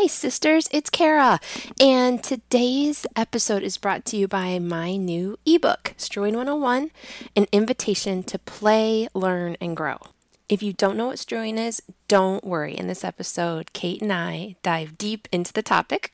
[0.00, 1.40] Hi, sisters, it's Kara.
[1.80, 6.92] And today's episode is brought to you by my new ebook, Strewing 101
[7.34, 9.98] An Invitation to Play, Learn, and Grow.
[10.48, 12.78] If you don't know what strewing is, don't worry.
[12.78, 16.12] In this episode, Cait and I dive deep into the topic.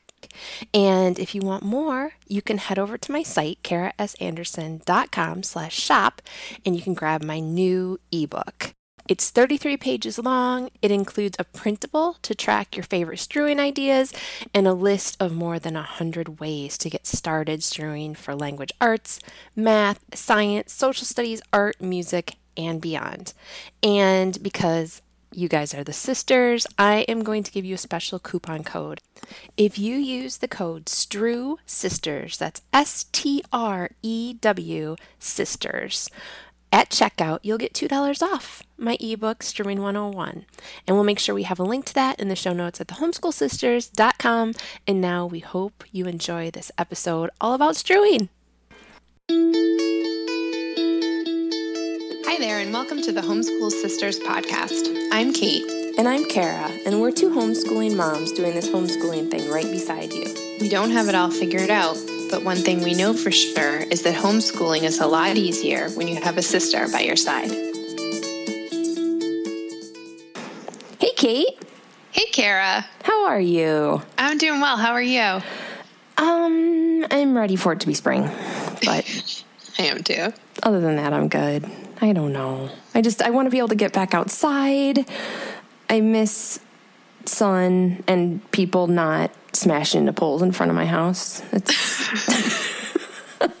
[0.73, 6.23] And if you want more, you can head over to my site, karasanderson.com slash shop,
[6.65, 8.73] and you can grab my new ebook.
[9.07, 10.71] It's 33 pages long.
[10.81, 14.11] It includes a printable to track your favorite strewing ideas
[14.51, 19.19] and a list of more than 100 ways to get started strewing for language arts,
[19.55, 23.33] math, science, social studies, art, music, and beyond.
[23.83, 28.19] And because you guys are the sisters, I am going to give you a special
[28.19, 29.01] coupon code.
[29.57, 36.09] If you use the code STREW SISTERS, that's S T R E W SISTERS,
[36.75, 40.45] at checkout, you'll get $2 off my ebook, Strewing 101.
[40.85, 42.87] And we'll make sure we have a link to that in the show notes at
[42.87, 44.53] thehomeschoolsisters.com.
[44.85, 48.27] And now we hope you enjoy this episode all about strewing.
[52.25, 55.09] Hi there, and welcome to the Homeschool Sisters podcast.
[55.13, 55.63] I'm Cait.
[55.97, 60.25] And I'm Kara, and we're two homeschooling moms doing this homeschooling thing right beside you.
[60.59, 61.95] We don't have it all figured out,
[62.35, 66.05] but one thing we know for sure is that homeschooling is a lot easier when
[66.05, 67.49] you have a sister by your side.
[70.99, 71.47] Hey, Cait.
[72.11, 72.85] Hey, Kara.
[73.03, 74.01] How are you?
[74.17, 74.75] I'm doing well.
[74.75, 75.41] How are you?
[76.17, 78.23] Um, I'm ready for it to be spring,
[78.83, 79.43] but
[79.79, 80.33] I am too.
[80.61, 81.63] other than that, I'm good.
[82.01, 82.69] I don't know.
[82.93, 85.09] I just I want to be able to get back outside.
[85.89, 86.59] I miss
[87.23, 91.41] sun and people not smashing into poles in front of my house.
[91.51, 91.71] It's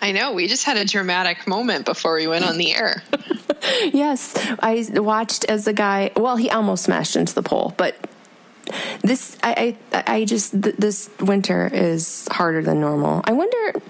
[0.00, 0.32] I know.
[0.32, 3.02] We just had a dramatic moment before we went on the air.
[3.92, 6.10] yes, I watched as a guy.
[6.16, 7.94] Well, he almost smashed into the pole, but
[9.02, 13.20] this I I, I just th- this winter is harder than normal.
[13.24, 13.80] I wonder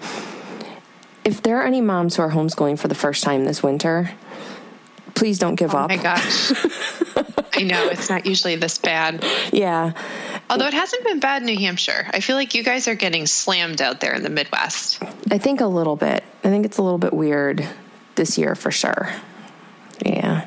[1.25, 4.11] if there are any moms who are homeschooling for the first time this winter.
[5.15, 5.89] Please don't give Oh up.
[5.89, 6.53] my gosh.
[7.55, 7.89] I know.
[7.89, 9.25] It's not usually this bad.
[9.53, 9.93] Yeah.
[10.49, 12.07] Although it hasn't been bad in New Hampshire.
[12.11, 15.03] I feel like you guys are getting slammed out there in the Midwest.
[15.31, 16.25] I think a little bit.
[16.45, 17.67] I think it's a little bit weird
[18.15, 19.11] this year for sure.
[20.05, 20.47] Yeah.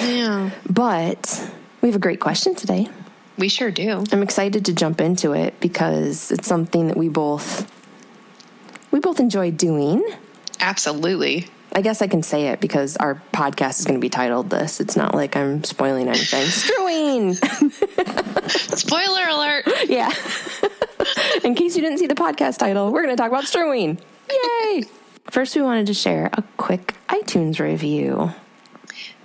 [0.00, 0.50] Yeah.
[0.68, 1.50] But
[1.80, 2.88] we have a great question today.
[3.36, 4.04] We sure do.
[4.12, 7.70] I'm excited to jump into it because it's something that we both
[8.90, 10.04] we both enjoy doing.
[10.60, 11.46] Absolutely.
[11.72, 14.80] I guess I can say it because our podcast is going to be titled this.
[14.80, 16.46] It's not like I'm spoiling anything.
[16.46, 17.34] Strewing.
[18.48, 19.64] Spoiler alert.
[19.88, 20.10] yeah.
[21.44, 23.98] In case you didn't see the podcast title, we're going to talk about strewing.
[24.30, 24.84] Yay!
[25.30, 28.32] First, we wanted to share a quick iTunes review.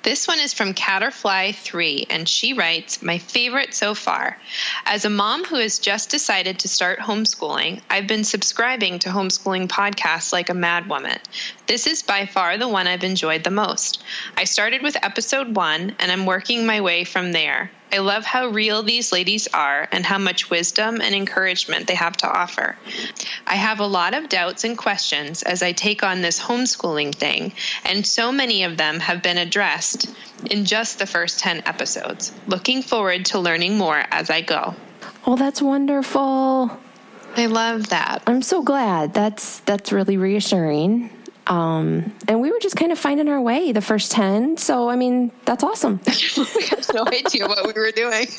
[0.03, 4.37] This one is from Catterfly3, and she writes My favorite so far.
[4.85, 9.69] As a mom who has just decided to start homeschooling, I've been subscribing to homeschooling
[9.69, 11.19] podcasts like a madwoman.
[11.67, 14.03] This is by far the one I've enjoyed the most.
[14.35, 17.71] I started with episode one, and I'm working my way from there.
[17.93, 22.17] I love how real these ladies are and how much wisdom and encouragement they have
[22.17, 22.75] to offer.
[23.45, 27.53] I have a lot of doubts and questions as I take on this homeschooling thing,
[27.85, 30.11] and so many of them have been addressed
[30.49, 32.33] in just the first 10 episodes.
[32.47, 34.73] Looking forward to learning more as I go.
[35.27, 36.75] Oh, that's wonderful.
[37.35, 38.23] I love that.
[38.25, 39.13] I'm so glad.
[39.13, 41.11] That's that's really reassuring.
[41.47, 44.57] Um, and we were just kind of finding our way the first 10.
[44.57, 45.99] So, I mean, that's awesome.
[46.05, 48.27] we have no idea what we were doing.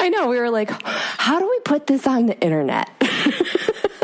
[0.00, 0.28] I know.
[0.28, 2.90] We were like, how do we put this on the internet?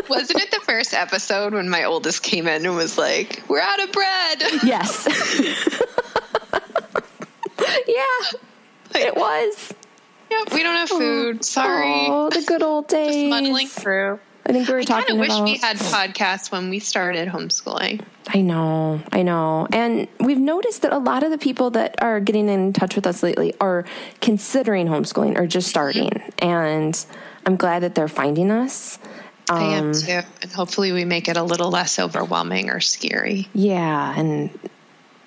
[0.09, 3.81] Wasn't it the first episode when my oldest came in and was like, We're out
[3.83, 4.43] of bread?
[4.65, 5.07] yes.
[7.87, 8.05] yeah,
[8.97, 9.75] it was.
[10.31, 11.45] Yep, we don't have food.
[11.45, 12.07] Sorry.
[12.09, 13.15] Oh, the good old days.
[13.15, 14.19] Just Muddling through.
[14.51, 15.45] I think we were I kind talking of wish about.
[15.45, 18.03] we had podcasts when we started homeschooling.
[18.29, 19.69] I know, I know.
[19.73, 23.07] And we've noticed that a lot of the people that are getting in touch with
[23.07, 23.85] us lately are
[24.21, 26.11] considering homeschooling or just starting.
[26.41, 27.07] And
[27.47, 28.99] I'm glad that they're finding us.
[29.49, 30.21] I am Um, too.
[30.43, 33.49] And hopefully we make it a little less overwhelming or scary.
[33.55, 34.51] Yeah, and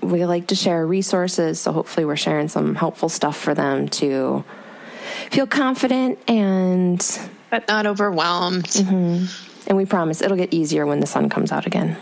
[0.02, 4.44] we like to share resources, so hopefully we're sharing some helpful stuff for them to
[5.32, 7.20] feel confident and
[7.54, 8.64] But not overwhelmed.
[8.64, 9.68] Mm-hmm.
[9.68, 11.98] and we promise it'll get easier when the sun comes out again.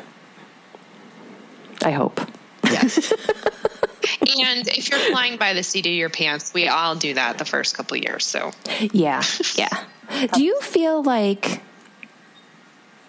[1.84, 2.22] I hope.
[2.64, 3.12] Yes.
[4.40, 7.44] and if you're flying by the seat of your pants, we all do that the
[7.44, 8.26] first couple years.
[8.26, 8.54] So
[8.94, 9.24] Yeah,
[9.56, 9.84] yeah.
[10.32, 11.62] Do you feel like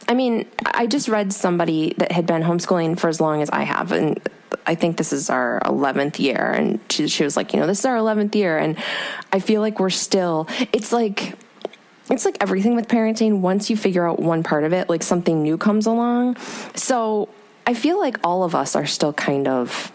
[0.08, 3.62] I mean, I just read somebody that had been homeschooling for as long as I
[3.62, 4.20] have, and
[4.66, 6.50] I think this is our 11th year.
[6.50, 8.58] And she, she was like, you know, this is our 11th year.
[8.58, 8.76] And
[9.32, 11.36] I feel like we're still, it's like,
[12.12, 13.40] it's like everything with parenting.
[13.40, 16.36] Once you figure out one part of it, like something new comes along.
[16.74, 17.30] So
[17.66, 19.90] I feel like all of us are still kind of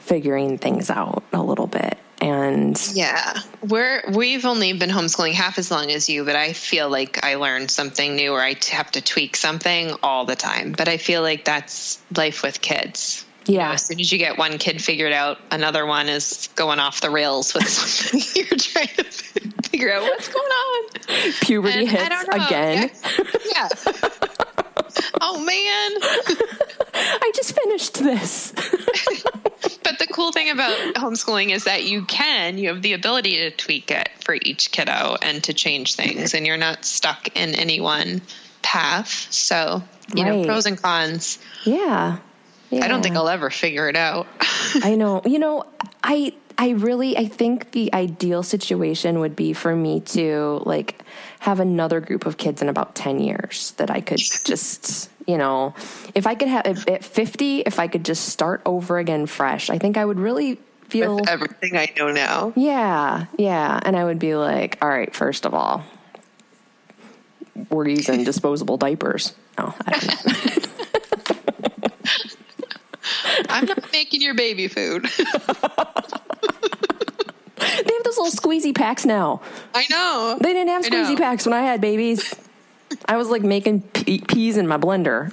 [0.00, 1.98] figuring things out a little bit.
[2.20, 6.88] And yeah, we're we've only been homeschooling half as long as you, but I feel
[6.88, 10.72] like I learned something new or I have to tweak something all the time.
[10.72, 13.24] But I feel like that's life with kids.
[13.46, 13.52] Yeah.
[13.52, 16.78] You know, as soon as you get one kid figured out, another one is going
[16.78, 19.04] off the rails with something you're trying to
[19.68, 21.32] figure out what's going on.
[21.42, 22.90] puberty And hits again.
[23.50, 23.50] Yeah.
[23.54, 23.68] yeah.
[25.20, 25.90] oh man.
[26.94, 28.52] I just finished this.
[29.84, 33.50] But the cool thing about homeschooling is that you can, you have the ability to
[33.50, 37.80] tweak it for each kiddo and to change things, and you're not stuck in any
[37.80, 38.22] one
[38.62, 39.26] path.
[39.32, 39.82] So,
[40.14, 40.36] you Right.
[40.36, 41.38] know, pros and cons.
[41.64, 42.18] yeah.
[42.80, 44.26] I don't think I'll ever figure it out.
[44.82, 45.22] I know.
[45.24, 45.66] You know,
[46.02, 51.00] I I really I think the ideal situation would be for me to like
[51.40, 55.74] have another group of kids in about 10 years that I could just, you know,
[56.14, 59.70] if I could have at 50 if I could just start over again fresh.
[59.70, 60.58] I think I would really
[60.88, 62.52] feel With everything I know now.
[62.54, 63.80] Yeah, yeah.
[63.82, 65.84] And I would be like, all right, first of all,
[67.70, 69.34] we're using disposable diapers.
[69.58, 70.68] Oh, I don't know.
[73.48, 75.06] I'm not making your baby food.
[77.58, 79.40] They have those little squeezy packs now.
[79.74, 80.36] I know.
[80.40, 82.34] They didn't have squeezy packs when I had babies.
[83.06, 85.32] I was like making pe- peas in my blender.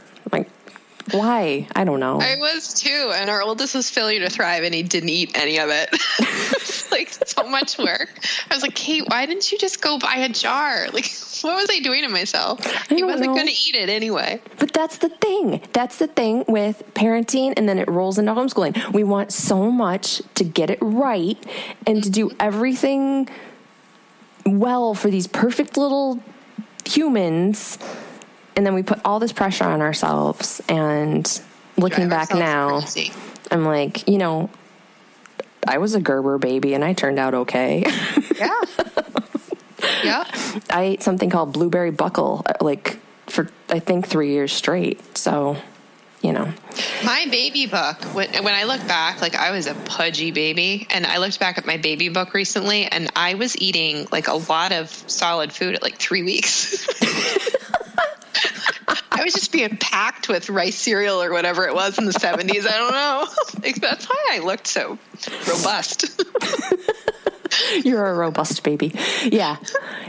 [1.12, 1.68] Why?
[1.76, 2.20] I don't know.
[2.22, 5.60] I was too, and our oldest was failure to thrive, and he didn't eat any
[5.60, 5.90] of it.
[6.70, 8.10] It's like so much work.
[8.50, 10.88] I was like, Cait, why didn't you just go buy a jar?
[10.92, 11.06] Like,
[11.42, 12.64] what was I doing to myself?
[12.90, 14.42] he don't wasn't going to eat it anyway.
[14.58, 15.62] But that's the thing.
[15.74, 18.92] That's the thing with parenting, and then it rolls into homeschooling.
[18.94, 21.38] We want so much to get it right
[21.86, 22.38] and to do mm-hmm.
[22.40, 23.30] everything
[24.46, 26.22] well for these perfect little
[26.86, 27.78] humans.
[28.56, 30.62] And then we put all this pressure on ourselves.
[30.68, 31.42] And
[31.78, 33.12] looking Drive back now, crazy.
[33.52, 34.50] I'm like, you know,
[35.68, 37.84] I was a Gerber baby and I turned out okay.
[38.38, 38.62] Yeah.
[40.04, 40.24] yeah.
[40.70, 45.18] I ate something called blueberry buckle, uh, like for I think three years straight.
[45.18, 45.58] So,
[46.22, 46.52] you know,
[47.06, 51.06] My baby book, when, when I look back, like I was a pudgy baby, and
[51.06, 54.72] I looked back at my baby book recently, and I was eating like a lot
[54.72, 56.86] of solid food at like three weeks.
[59.12, 62.66] I was just being packed with rice cereal or whatever it was in the 70s.
[62.68, 63.28] I don't know.
[63.62, 64.98] Like, that's why I looked so
[65.46, 66.06] robust.
[67.84, 68.94] you're a robust baby.
[69.26, 69.58] Yeah,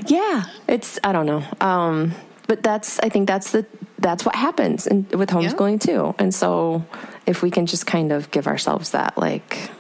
[0.07, 0.45] yeah.
[0.69, 2.15] It's I don't know, um,
[2.47, 3.67] but that's I think that's the
[3.99, 6.15] that's what happens in, with homeschooling too.
[6.19, 6.85] And so,
[7.27, 9.71] if we can just kind of give ourselves that, like,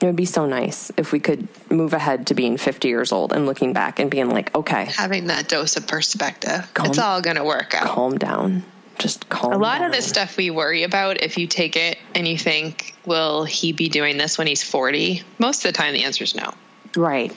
[0.00, 3.32] it would be so nice if we could move ahead to being 50 years old
[3.32, 7.20] and looking back and being like, okay, Having that dose of perspective, Calm- it's all
[7.20, 7.86] going to work out.
[7.86, 8.62] calm down,
[8.98, 9.52] just calm.
[9.52, 9.90] A lot down.
[9.90, 13.72] of the stuff we worry about, if you take it and you think, will he
[13.72, 15.22] be doing this when he's 40?
[15.38, 16.52] Most of the time, the answer is no.
[16.96, 17.32] right,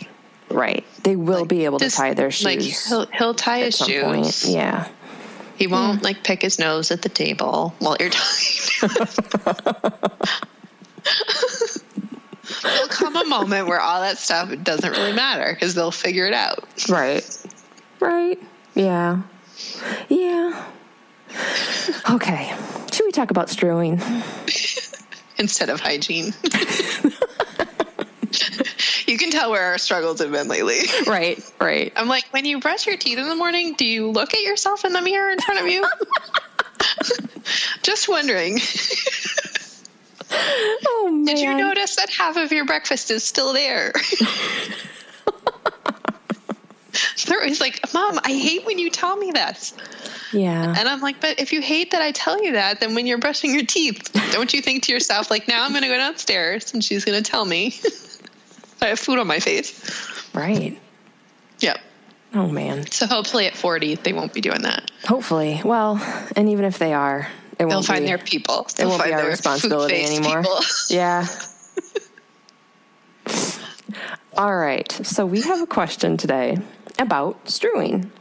[0.49, 0.85] right.
[1.03, 2.45] They will be able to tie their shoes.
[2.45, 4.03] Like he'll, he'll tie at his some shoes.
[4.03, 4.45] point.
[4.55, 4.87] Yeah.
[5.57, 8.89] He won't like pick his nose at the table while you're talking.
[12.61, 16.33] There'll come a moment where all that stuff doesn't really matter because they'll figure it
[16.33, 16.67] out.
[16.89, 17.25] Right.
[17.99, 18.39] Right.
[18.75, 19.21] Yeah.
[20.09, 20.65] Yeah.
[22.09, 22.53] Okay.
[22.91, 24.01] Should we talk about strewing?
[25.37, 26.33] instead of hygiene.
[29.07, 30.79] you can tell where our struggles have been lately.
[31.07, 31.43] Right.
[31.59, 31.91] Right.
[31.95, 34.85] I'm like, when you brush your teeth in the morning, do you look at yourself
[34.85, 35.85] in the mirror in front of you?
[37.83, 38.59] Just wondering.
[40.85, 41.25] Oh man.
[41.25, 43.93] Did you notice that half of your breakfast is still there?
[47.25, 49.73] They're always like, Mom, I hate when you tell me this.
[50.31, 50.73] Yeah.
[50.77, 53.17] And I'm like, but if you hate that I tell you that, then when you're
[53.17, 56.73] brushing your teeth, don't you think to yourself, like, now I'm going to go downstairs
[56.73, 57.75] and she's going to tell me
[58.81, 60.09] I have food on my face?
[60.33, 60.79] Right.
[61.59, 61.79] Yep.
[62.33, 62.89] Oh man.
[62.91, 64.91] So hopefully at 40, they won't be doing that.
[65.05, 65.61] Hopefully.
[65.63, 66.01] Well,
[66.35, 68.65] and even if they are, it They'll find be, their people.
[68.69, 70.43] it They'll won't be our responsibility anymore.
[70.89, 71.25] Yeah.
[74.37, 74.91] All right.
[75.03, 76.57] So we have a question today
[76.99, 78.11] about strewing.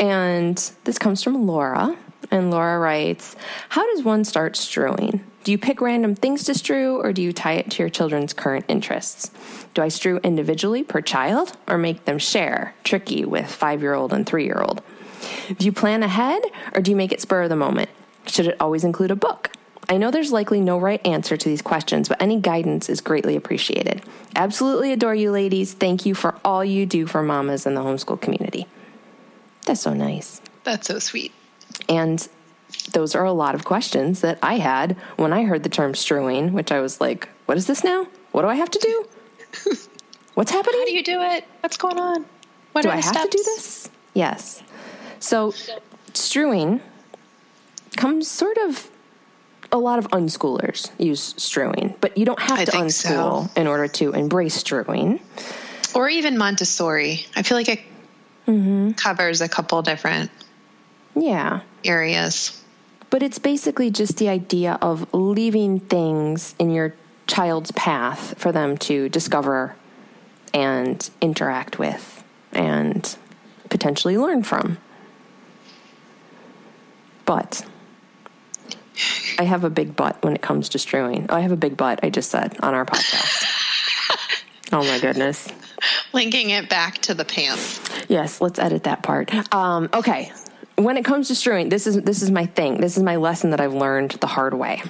[0.00, 1.96] And this comes from Laura.
[2.30, 3.36] And Laura writes
[3.68, 5.24] How does one start strewing?
[5.44, 8.32] Do you pick random things to strew or do you tie it to your children's
[8.32, 9.30] current interests?
[9.74, 12.74] Do I strew individually per child or make them share?
[12.84, 14.82] Tricky with five year old and three year old.
[15.58, 16.42] Do you plan ahead
[16.74, 17.90] or do you make it spur of the moment?
[18.26, 19.50] Should it always include a book?
[19.88, 23.36] I know there's likely no right answer to these questions, but any guidance is greatly
[23.36, 24.02] appreciated.
[24.36, 25.74] Absolutely adore you, ladies.
[25.74, 28.66] Thank you for all you do for mamas in the homeschool community.
[29.66, 30.40] That's so nice.
[30.64, 31.32] That's so sweet.
[31.88, 32.26] And
[32.92, 36.52] those are a lot of questions that I had when I heard the term strewing,
[36.52, 38.06] which I was like, what is this now?
[38.30, 39.08] What do I have to do?
[40.34, 40.80] What's happening?
[40.80, 41.44] How do you do it?
[41.60, 42.24] What's going on?
[42.72, 43.24] What do I have steps?
[43.24, 43.90] to do this?
[44.14, 44.62] Yes.
[45.20, 45.52] So,
[46.14, 46.80] strewing
[47.96, 48.90] comes sort of
[49.70, 53.60] a lot of unschoolers use strewing, but you don't have I to unschool so.
[53.60, 55.20] in order to embrace strewing.
[55.94, 57.26] Or even Montessori.
[57.36, 57.80] I feel like it
[58.46, 58.92] Mm-hmm.
[58.92, 60.28] covers a couple different
[61.14, 61.60] Yeah.
[61.84, 62.60] areas.
[63.08, 66.92] But it's basically just the idea of leaving things in your
[67.28, 69.76] child's path for them to discover
[70.52, 73.16] and interact with and
[73.70, 74.78] potentially learn from.
[77.24, 77.64] But
[79.38, 81.26] I have a big butt when it comes to strewing.
[81.28, 83.44] Oh, I have a big butt, I just said on our podcast.
[84.72, 85.48] oh my goodness.
[86.12, 87.80] Linking it back to the pants.
[88.08, 89.32] Yes, let's edit that part.
[89.54, 90.32] Um, okay,
[90.76, 92.80] when it comes to strewing, this is this is my thing.
[92.80, 94.82] This is my lesson that I've learned the hard way.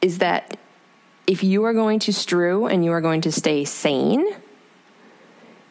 [0.00, 0.58] Is that
[1.26, 4.26] if you are going to strew and you are going to stay sane,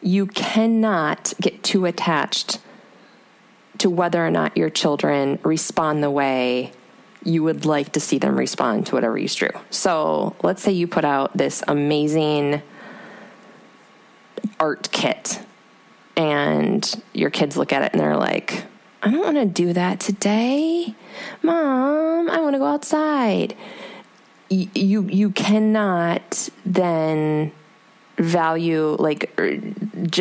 [0.00, 2.58] you cannot get too attached
[3.80, 6.72] to whether or not your children respond the way
[7.22, 9.50] you would like to see them respond to whatever you strew.
[9.68, 12.62] So let's say you put out this amazing
[14.58, 15.40] art kit
[16.16, 18.64] and your kids look at it and they're like,
[19.02, 20.94] I don't want to do that today.
[21.42, 23.54] Mom, I want to go outside.
[24.50, 27.52] Y- You you cannot then
[28.20, 29.58] value like er,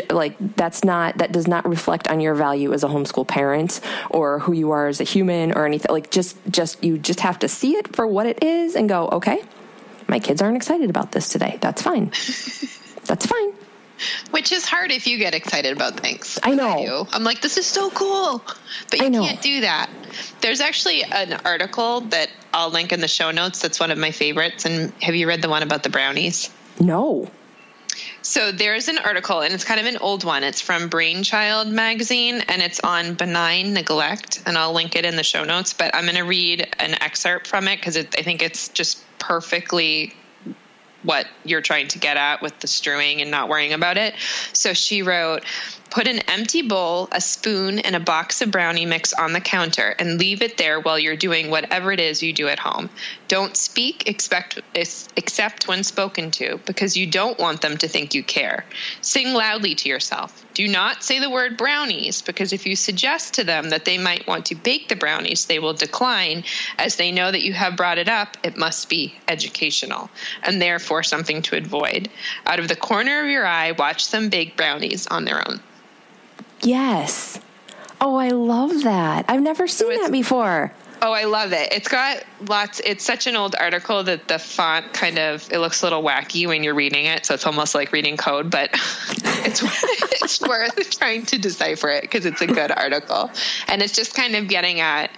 [0.10, 4.39] like that's not that does not reflect on your value as a homeschool parent or
[4.39, 7.48] who you are as a human or anything like just just you just have to
[7.48, 9.44] see it for what it is and go okay
[10.08, 12.06] my kids aren't excited about this today that's fine
[13.06, 13.53] that's fine
[14.32, 16.39] Which is hard if you get excited about things.
[16.41, 16.77] I know.
[16.86, 17.08] do.
[17.12, 18.41] I'm like, this is so cool.
[18.89, 19.89] But you can't do that.
[20.39, 24.12] There's actually an article that I'll link in the show notes that's one of my
[24.12, 24.63] favorites.
[24.63, 26.50] And have you read the one about the brownies?
[26.79, 27.29] no
[28.21, 30.43] So there's an article, and it's kind of an old one.
[30.43, 34.43] It's from Brainchild magazine, and it's on benign neglect.
[34.45, 35.73] And I'll link it in the show notes.
[35.73, 40.13] But I'm going to read an excerpt from it because I think it's just perfectly
[41.03, 44.15] what you're trying to get at with the strewing and not worrying about it.
[44.51, 45.45] So she wrote,
[45.89, 49.96] Put an empty bowl, a spoon, and a box of brownie mix on the counter
[49.98, 52.91] and leave it there while you're doing whatever it is you do at home.
[53.27, 58.22] Don't speak expect, except when spoken to because you don't want them to think you
[58.22, 58.65] care.
[59.01, 60.46] Sing loudly to yourself.
[60.53, 64.27] Do not say the word brownies because if you suggest to them that they might
[64.27, 66.43] want to bake the brownies, they will decline
[66.77, 68.38] as they know that you have brought it up.
[68.43, 70.12] It must be educational
[70.43, 72.10] and therefore something to avoid.
[72.46, 75.60] Out of the corner of your eye, watch them bake brownies on their own.
[76.61, 77.39] Yes.
[78.01, 79.25] Oh, I love that.
[79.27, 80.71] I've never seen it's- that before.
[81.01, 81.71] Oh, I love it.
[81.71, 82.81] It's got lots.
[82.83, 86.45] It's such an old article that the font kind of it looks a little wacky
[86.45, 88.51] when you're reading it, so it's almost like reading code.
[88.51, 88.71] But
[89.45, 89.63] it's
[90.21, 93.31] it's worth trying to decipher it because it's a good article,
[93.69, 95.09] and it's just kind of getting at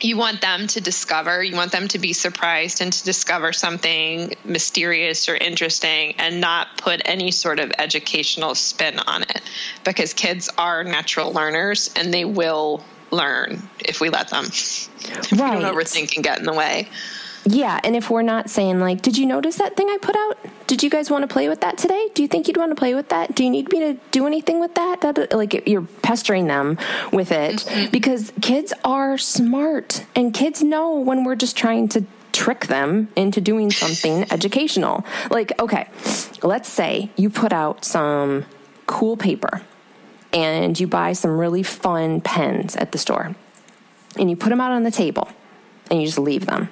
[0.00, 4.34] you want them to discover, you want them to be surprised and to discover something
[4.44, 9.42] mysterious or interesting and not put any sort of educational spin on it
[9.84, 14.44] because kids are natural learners and they will learn if we let them.
[14.46, 14.88] If
[15.32, 15.60] we Right.
[15.60, 16.88] don't overthink and get in the way.
[17.44, 20.36] Yeah, and if we're not saying like, "Did you notice that thing I put out?
[20.66, 22.08] Did you guys want to play with that today?
[22.14, 23.34] Do you think you'd want to play with that?
[23.34, 26.78] Do you need me to do anything with that?" that like you're pestering them
[27.12, 27.90] with it mm-hmm.
[27.90, 33.40] because kids are smart and kids know when we're just trying to trick them into
[33.40, 35.04] doing something educational.
[35.30, 35.88] Like, okay,
[36.42, 38.44] let's say you put out some
[38.86, 39.62] cool paper
[40.32, 43.34] and you buy some really fun pens at the store
[44.18, 45.28] and you put them out on the table
[45.90, 46.68] and you just leave them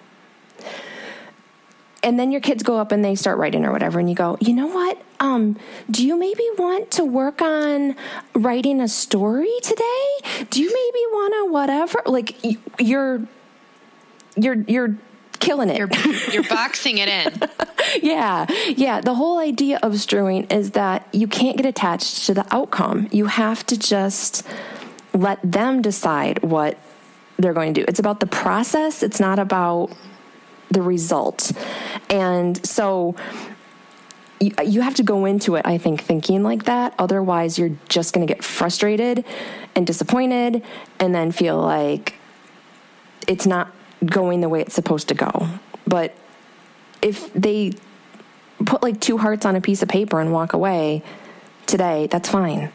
[2.04, 4.36] and then your kids go up and they start writing or whatever and you go
[4.40, 5.00] you know what?
[5.20, 5.56] Um
[5.90, 7.96] do you maybe want to work on
[8.34, 10.46] writing a story today?
[10.50, 12.02] Do you maybe want to whatever?
[12.06, 12.36] Like
[12.80, 13.26] you're
[14.36, 14.96] you're you're
[15.40, 15.78] killing it.
[15.78, 15.90] You're
[16.32, 17.48] you're boxing it in.
[18.02, 19.00] yeah yeah.
[19.00, 23.08] The whole idea of strewing is that you can't get attached to the outcome.
[23.10, 24.46] You have to just
[25.12, 26.78] let them decide what
[27.38, 27.84] they're going to do.
[27.88, 29.02] It's about the process.
[29.02, 29.90] It's not about
[30.74, 31.52] the result
[32.10, 33.16] and so
[34.40, 36.94] you, you have to go into it, I think, thinking like that.
[36.98, 39.24] Otherwise, you're just going to get frustrated
[39.74, 40.62] and disappointed
[40.98, 42.14] and then feel like
[43.26, 43.72] it's not
[44.04, 45.48] going the way it's supposed to go.
[45.86, 46.14] But
[47.00, 47.72] if they
[48.64, 51.02] put like two hearts on a piece of paper and walk away
[51.66, 52.70] today, that's fine.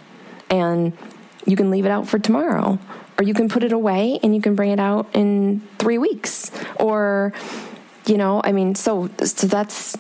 [0.50, 0.98] And
[1.46, 2.80] you can leave it out for tomorrow.
[3.18, 6.52] Or you can put it away and you can bring it out in three weeks.
[6.78, 7.34] Or,
[8.10, 9.98] you know, I mean, so so that's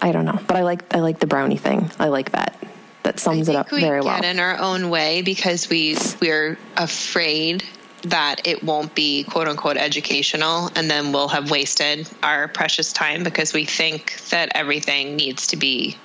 [0.00, 1.90] I don't know, but I like I like the brownie thing.
[1.98, 2.54] I like that.
[3.02, 4.16] That sums it up very well.
[4.16, 7.64] We get in our own way because we we're afraid
[8.02, 13.24] that it won't be quote unquote educational and then we'll have wasted our precious time
[13.24, 15.96] because we think that everything needs to be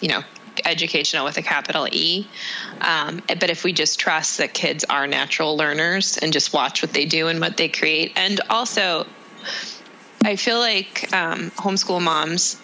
[0.00, 0.22] you know
[0.64, 2.26] educational with a capital E.
[2.80, 6.92] Um, but if we just trust that kids are natural learners and just watch what
[6.92, 9.06] they do and what they create, and also,
[10.22, 12.60] I feel like um, homeschool moms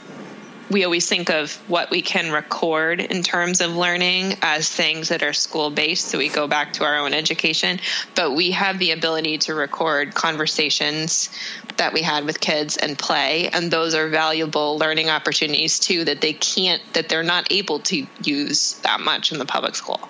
[0.71, 5.23] we always think of what we can record in terms of learning as things that
[5.23, 6.07] are school based.
[6.07, 7.81] So we go back to our own education,
[8.15, 11.31] but we have the ability to record conversations
[11.77, 13.49] that we had with kids and play.
[13.49, 18.07] And those are valuable learning opportunities too that they can't, that they're not able to
[18.23, 20.01] use that much in the public school.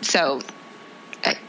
[0.00, 0.40] So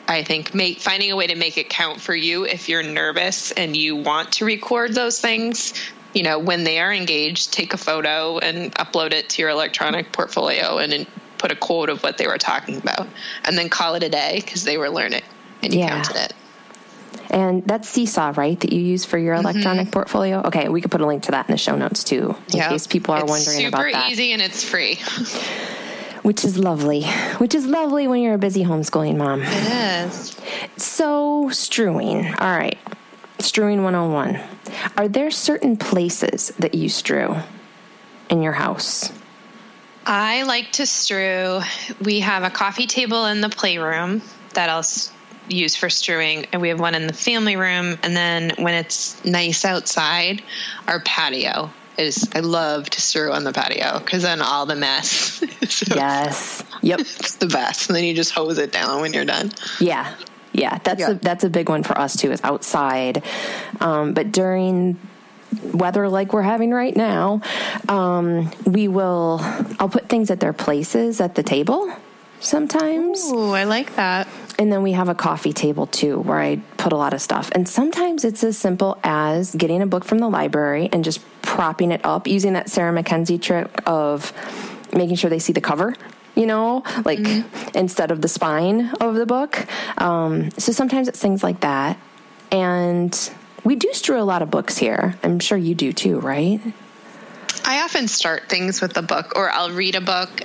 [0.07, 3.51] I think make, finding a way to make it count for you if you're nervous
[3.51, 5.73] and you want to record those things
[6.13, 10.11] you know, when they are engaged, take a photo and upload it to your electronic
[10.11, 13.07] portfolio and put a quote of what they were talking about,
[13.43, 15.23] and then call it a day because they were learning
[15.61, 15.89] and you yeah.
[15.89, 16.33] counted it.
[17.29, 18.59] And that's Seesaw, right?
[18.59, 19.91] That you use for your electronic mm-hmm.
[19.91, 20.41] portfolio.
[20.43, 22.69] Okay, we could put a link to that in the show notes too, in yep.
[22.69, 24.03] case people are it's wondering about that.
[24.03, 24.99] Super easy and it's free.
[26.23, 27.03] which is lovely.
[27.37, 29.43] Which is lovely when you're a busy homeschooling mom.
[29.43, 30.35] It is.
[30.77, 32.33] So strewing.
[32.35, 32.79] All right.
[33.39, 34.41] Strewing 101.
[34.97, 37.35] Are there certain places that you strew
[38.29, 39.11] in your house?
[40.05, 41.61] I like to strew.
[42.01, 44.21] We have a coffee table in the playroom
[44.53, 44.85] that I'll
[45.49, 47.97] use for strewing, and we have one in the family room.
[48.01, 50.41] And then when it's nice outside,
[50.87, 52.29] our patio is.
[52.33, 55.43] I love to strew on the patio because then all the mess.
[55.69, 56.63] so yes.
[56.81, 57.00] Yep.
[57.23, 57.89] It's the best.
[57.89, 59.51] And then you just hose it down when you're done.
[59.79, 60.13] Yeah.
[60.51, 61.12] Yeah, that's yeah.
[61.12, 62.32] a that's a big one for us too.
[62.32, 63.23] Is outside,
[63.79, 64.99] um, but during
[65.73, 67.41] weather like we're having right now,
[67.89, 69.39] um, we will.
[69.79, 71.91] I'll put things at their places at the table
[72.39, 73.23] sometimes.
[73.32, 74.27] Ooh, I like that.
[74.60, 77.49] And then we have a coffee table too, where I put a lot of stuff.
[77.53, 81.19] And sometimes it's as simple as getting a book from the library and just
[81.53, 84.33] propping it up using that Sarah Mackenzie trick of
[84.91, 85.95] making sure they see the cover
[86.35, 87.77] you know, like mm-hmm.
[87.77, 89.67] instead of the spine of the book.
[89.99, 91.99] Um, so sometimes it's things like that.
[92.51, 93.31] And
[93.63, 95.15] we do strew a lot of books here.
[95.21, 96.59] I'm sure you do too, right?
[97.65, 100.41] I often start things with a book, or I'll read a book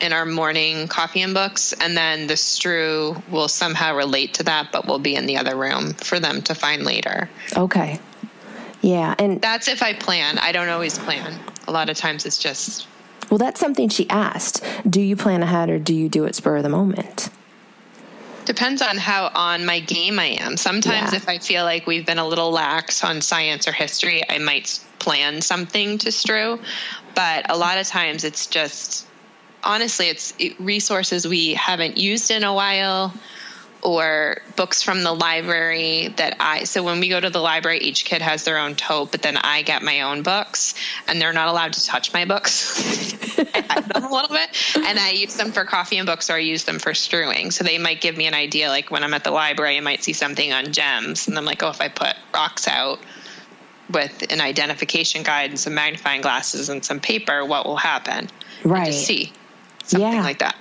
[0.00, 4.72] in our morning coffee and books, and then the strew will somehow relate to that,
[4.72, 7.30] but will be in the other room for them to find later.
[7.56, 8.00] Okay.
[8.80, 9.14] Yeah.
[9.18, 10.38] And that's if I plan.
[10.38, 11.38] I don't always plan.
[11.68, 12.86] A lot of times it's just
[13.30, 14.64] well, that's something she asked.
[14.88, 17.30] Do you plan ahead or do you do it spur of the moment?
[18.44, 20.56] Depends on how on my game I am.
[20.56, 21.18] Sometimes, yeah.
[21.18, 24.80] if I feel like we've been a little lax on science or history, I might
[24.98, 26.58] plan something to strew.
[27.14, 29.06] But a lot of times, it's just
[29.62, 33.14] honestly, it's resources we haven't used in a while
[33.82, 38.04] or books from the library that I so when we go to the library each
[38.04, 40.74] kid has their own tote but then I get my own books
[41.06, 43.38] and they're not allowed to touch my books.
[43.38, 46.34] I have them a little bit and I use them for coffee and books or
[46.34, 47.50] I use them for strewing.
[47.50, 50.04] So they might give me an idea like when I'm at the library I might
[50.04, 53.00] see something on gems and I'm like oh if I put rocks out
[53.88, 58.28] with an identification guide and some magnifying glasses and some paper what will happen?
[58.62, 59.32] Right just see
[59.84, 60.22] something yeah.
[60.22, 60.56] like that.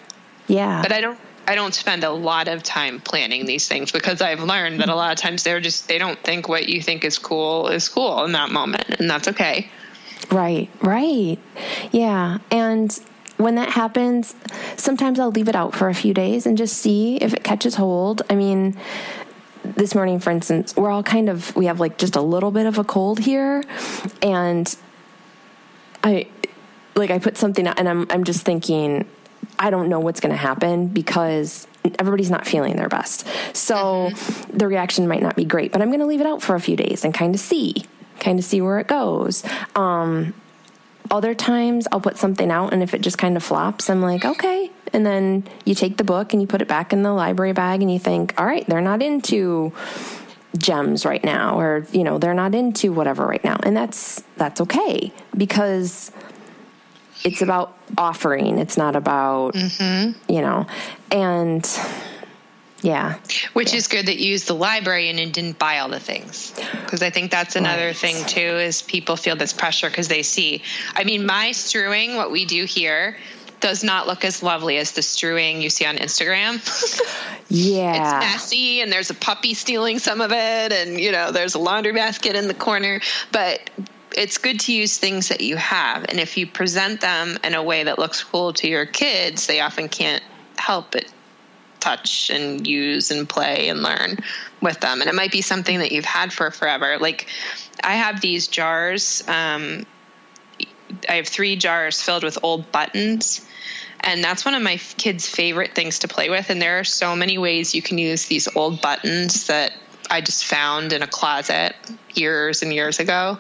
[0.47, 0.81] Yeah.
[0.81, 4.43] But I don't I don't spend a lot of time planning these things because I've
[4.43, 7.17] learned that a lot of times they're just they don't think what you think is
[7.17, 9.71] cool is cool in that moment and that's okay.
[10.29, 11.39] Right, right.
[11.91, 12.37] Yeah.
[12.51, 12.95] And
[13.37, 14.35] when that happens,
[14.77, 17.73] sometimes I'll leave it out for a few days and just see if it catches
[17.73, 18.21] hold.
[18.29, 18.77] I mean,
[19.63, 22.67] this morning, for instance, we're all kind of, we have like just a little bit
[22.67, 23.63] of a cold here.
[24.21, 24.75] And
[26.03, 26.27] I,
[26.93, 29.07] like, I put something out and I'm, I'm just thinking,
[29.59, 31.67] I don't know what's going to happen because
[31.99, 33.27] everybody's not feeling their best.
[33.53, 34.57] So mm-hmm.
[34.57, 36.61] the reaction might not be great, but I'm going to leave it out for a
[36.61, 37.85] few days and kind of see,
[38.19, 39.43] kind of see where it goes.
[39.75, 40.33] Um,
[41.11, 44.23] other times I'll put something out and if it just kind of flops, I'm like,
[44.23, 44.71] okay.
[44.93, 47.81] And then you take the book and you put it back in the library bag
[47.81, 49.73] and you think, all right, they're not into
[50.57, 54.59] gems right now or you know they're not into whatever right now and that's that's
[54.59, 56.11] okay because
[57.23, 58.59] it's about offering.
[58.59, 60.31] It's not about, mm-hmm.
[60.31, 60.67] you know,
[61.11, 61.67] and
[62.81, 63.19] yeah.
[63.53, 63.77] Which yeah.
[63.77, 66.53] is good that you used the library and didn't buy all the things.
[66.71, 67.95] Because I think that's another right.
[67.95, 70.63] thing too is people feel this pressure because they see.
[70.95, 73.17] I mean, my strewing, what we do here,
[73.59, 76.61] does not look as lovely as the strewing you see on Instagram.
[77.49, 78.19] yeah.
[78.21, 81.59] It's messy and there's a puppy stealing some of it and you know, there's a
[81.59, 83.01] laundry basket in the corner,
[83.31, 83.69] but
[84.15, 87.63] it's good to use things that you have and if you present them in a
[87.63, 90.23] way that looks cool to your kids, they often can't
[90.57, 91.05] help but
[91.79, 94.17] touch and use and play and learn
[94.61, 95.01] with them.
[95.01, 96.97] And it might be something that you've had for forever.
[96.97, 97.27] Like
[97.83, 99.23] I have these jars.
[99.27, 99.85] Um,
[101.07, 103.45] I have three jars filled with old buttons.
[104.01, 106.49] And that's one of my kids' favorite things to play with.
[106.49, 109.73] And there are so many ways you can use these old buttons that
[110.09, 111.75] I just found in a closet
[112.13, 113.39] years and years ago.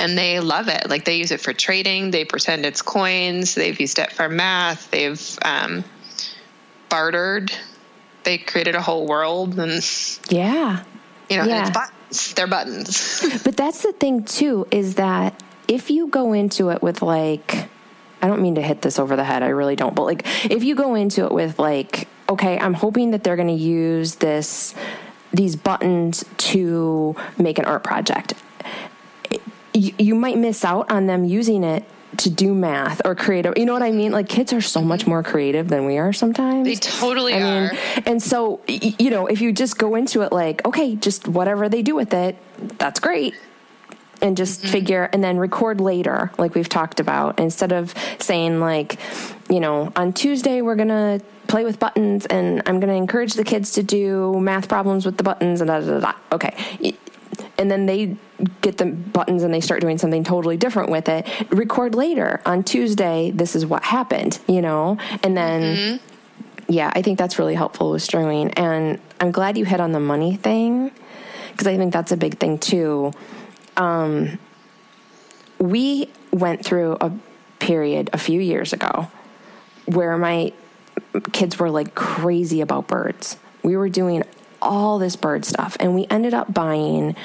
[0.00, 0.88] And they love it.
[0.88, 4.90] Like they use it for trading, they pretend it's coins, they've used it for math,
[4.90, 5.84] they've um,
[6.88, 7.52] bartered
[8.24, 9.82] they created a whole world and
[10.28, 10.82] yeah
[11.28, 11.62] you know yeah.
[11.62, 16.70] it's buttons they're buttons but that's the thing too is that if you go into
[16.70, 17.68] it with like
[18.22, 20.62] i don't mean to hit this over the head i really don't but like if
[20.62, 24.74] you go into it with like okay i'm hoping that they're going to use this
[25.32, 28.34] these buttons to make an art project
[29.74, 31.84] you, you might miss out on them using it
[32.18, 33.54] to do math or creative.
[33.56, 34.12] You know what I mean?
[34.12, 36.66] Like kids are so much more creative than we are sometimes.
[36.66, 37.60] They totally I are.
[37.68, 41.68] Mean, and so, you know, if you just go into it like, okay, just whatever
[41.68, 42.36] they do with it,
[42.78, 43.34] that's great.
[44.20, 44.72] And just mm-hmm.
[44.72, 48.98] figure and then record later, like we've talked about, instead of saying, like,
[49.48, 53.34] you know, on Tuesday we're going to play with buttons and I'm going to encourage
[53.34, 56.12] the kids to do math problems with the buttons and da da da.
[56.32, 56.96] Okay
[57.60, 58.16] and then they
[58.62, 61.28] get the buttons and they start doing something totally different with it.
[61.50, 64.96] Record later on Tuesday, this is what happened, you know?
[65.22, 65.62] And then,
[66.00, 66.72] mm-hmm.
[66.72, 68.50] yeah, I think that's really helpful with strewing.
[68.54, 70.90] And I'm glad you hit on the money thing
[71.50, 73.12] because I think that's a big thing too.
[73.76, 74.38] Um,
[75.58, 77.12] we went through a
[77.58, 79.08] period a few years ago
[79.84, 80.54] where my
[81.32, 83.36] kids were like crazy about birds.
[83.62, 84.24] We were doing
[84.62, 85.76] all this bird stuff.
[85.80, 87.16] And we ended up buying,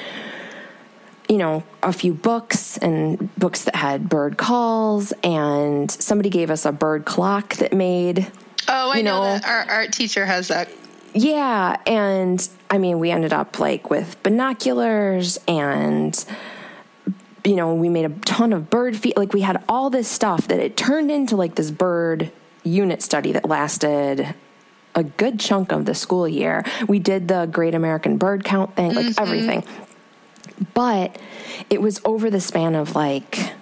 [1.28, 5.12] you know, a few books and books that had bird calls.
[5.22, 8.30] And somebody gave us a bird clock that made.
[8.68, 10.68] Oh, I you know, know that our art teacher has that.
[11.14, 11.76] Yeah.
[11.86, 16.24] And I mean, we ended up like with binoculars and
[17.46, 19.16] you know, we made a ton of bird feet.
[19.16, 22.32] Like we had all this stuff that it turned into like this bird
[22.64, 24.34] unit study that lasted
[24.96, 26.64] a good chunk of the school year.
[26.88, 29.22] We did the Great American Bird Count thing, like mm-hmm.
[29.22, 29.64] everything.
[30.74, 31.18] But
[31.70, 33.52] it was over the span of like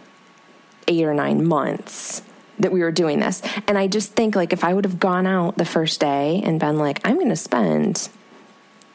[0.86, 2.22] eight or nine months
[2.58, 3.42] that we were doing this.
[3.66, 6.60] And I just think like if I would have gone out the first day and
[6.60, 8.08] been like, I'm going to spend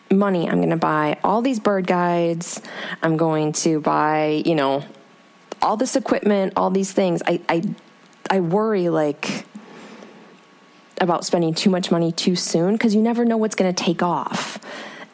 [0.09, 2.61] money, I'm going to buy all these bird guides,
[3.03, 4.83] I'm going to buy, you know,
[5.61, 7.21] all this equipment, all these things.
[7.27, 7.63] I I
[8.29, 9.45] I worry like
[11.01, 14.03] about spending too much money too soon because you never know what's going to take
[14.03, 14.59] off.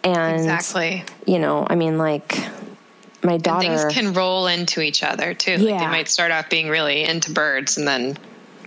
[0.04, 2.38] And exactly, you know, I mean, like
[3.24, 5.52] my daughter and things can roll into each other too.
[5.52, 5.72] Yeah.
[5.72, 8.18] Like they might start off being really into birds and then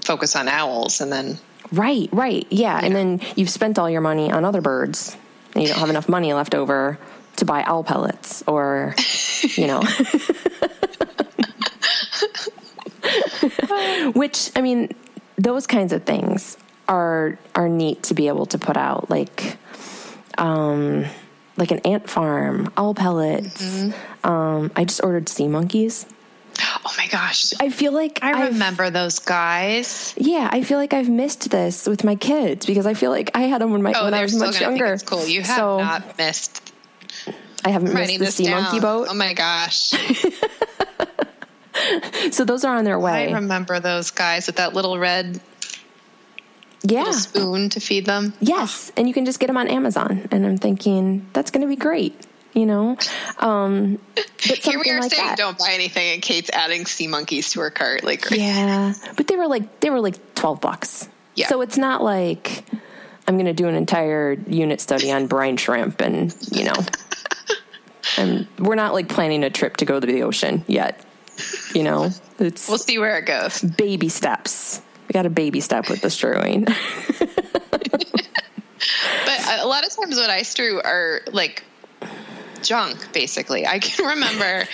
[0.05, 1.39] focus on owls and then
[1.71, 2.85] right, right, yeah, yeah.
[2.85, 5.17] and then you've spent all your money on other birds
[5.55, 6.99] and you don't have enough money left over
[7.37, 8.95] to buy owl pellets or
[9.57, 9.83] you know.
[14.15, 14.95] Which I mean,
[15.37, 16.57] those kinds of things
[16.89, 19.57] are are neat to be able to put out like
[20.37, 21.05] um
[21.57, 23.63] like an ant farm, owl pellets.
[23.63, 24.27] Mm-hmm.
[24.27, 26.07] Um, I just ordered sea monkeys.
[26.61, 27.53] Oh my gosh.
[27.61, 30.15] I feel like I remember I've, those guys.
[30.17, 33.43] Yeah, I feel like I've missed this with my kids because I feel like I
[33.43, 34.87] had them when my oh, when I was much younger.
[34.87, 35.27] it's cool.
[35.27, 36.73] You have so, not missed
[37.65, 38.63] I haven't missed the sea down.
[38.63, 39.09] monkey boat.
[39.11, 39.93] Oh my gosh.
[42.31, 43.31] so those are on their way.
[43.31, 45.41] I remember those guys with that little red
[46.91, 47.11] yeah.
[47.11, 48.35] spoon to feed them.
[48.41, 50.29] Yes, and you can just get them on Amazon.
[50.31, 52.15] And I'm thinking that's going to be great.
[52.55, 52.97] You know,
[53.39, 54.01] um,
[54.39, 55.37] here we are like saying that.
[55.37, 58.03] don't buy anything, and Cait's adding sea monkeys to her cart.
[58.03, 61.09] Like, yeah, but they were like they were like twelve bucks.
[61.35, 62.65] Yeah, so it's not like
[63.29, 66.75] I'm going to do an entire unit study on brine shrimp, and you know,
[68.19, 71.05] and we're not like planning a trip to go to the ocean yet.
[71.75, 73.61] You know, it's we'll see where it goes.
[73.61, 76.65] Baby steps we got a baby step with the strewing.
[77.19, 77.29] but
[79.59, 81.65] a lot of times what I strew are like
[82.63, 83.67] junk, basically.
[83.67, 84.65] I can remember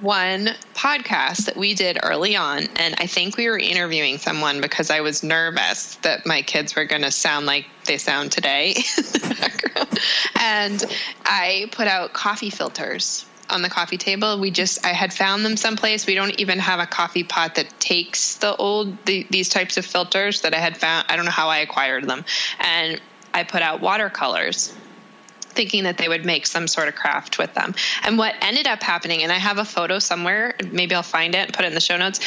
[0.00, 4.90] one podcast that we did early on, and I think we were interviewing someone because
[4.90, 8.74] I was nervous that my kids were going to sound like they sound today.
[10.40, 10.84] and
[11.24, 14.38] I put out coffee filters on the coffee table.
[14.38, 16.06] We just I had found them someplace.
[16.06, 19.84] We don't even have a coffee pot that takes the old the, these types of
[19.84, 21.06] filters that I had found.
[21.08, 22.24] I don't know how I acquired them,
[22.60, 23.00] and
[23.32, 24.74] I put out watercolors
[25.54, 27.74] thinking that they would make some sort of craft with them.
[28.02, 31.46] And what ended up happening, and I have a photo somewhere, maybe I'll find it
[31.46, 32.20] and put it in the show notes.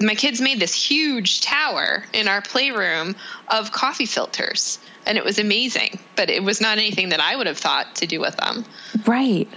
[0.00, 3.14] My kids made this huge tower in our playroom
[3.48, 4.78] of coffee filters.
[5.06, 8.06] And it was amazing, but it was not anything that I would have thought to
[8.06, 8.64] do with them.
[9.06, 9.48] Right,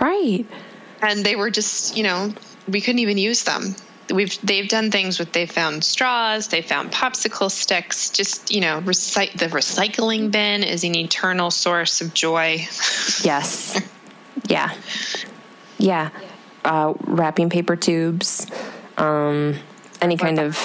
[0.00, 0.46] right.
[1.02, 2.34] And they were just, you know,
[2.68, 3.74] we couldn't even use them
[4.12, 8.10] we've they've done things with they've found straws, they found popsicle sticks.
[8.10, 12.66] Just you know, the recycling bin is an eternal source of joy.
[13.22, 13.80] yes,
[14.46, 14.74] yeah,
[15.78, 16.10] yeah.
[16.64, 18.46] Uh, wrapping paper tubes,
[18.98, 19.56] um,
[20.02, 20.56] any kind of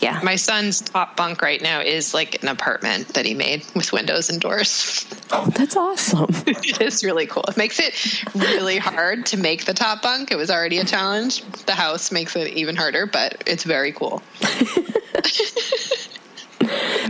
[0.00, 0.20] yeah.
[0.22, 4.28] My son's top bunk right now is like an apartment that he made with windows
[4.28, 5.06] and doors.
[5.30, 6.28] Oh, that's awesome.
[6.46, 7.44] it is really cool.
[7.48, 10.30] It makes it really hard to make the top bunk.
[10.30, 11.42] It was already a challenge.
[11.64, 14.22] The house makes it even harder, but it's very cool.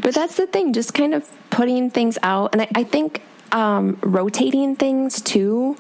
[0.01, 2.53] but that's the thing, just kind of putting things out.
[2.53, 3.20] And I, I think
[3.51, 5.77] um, rotating things too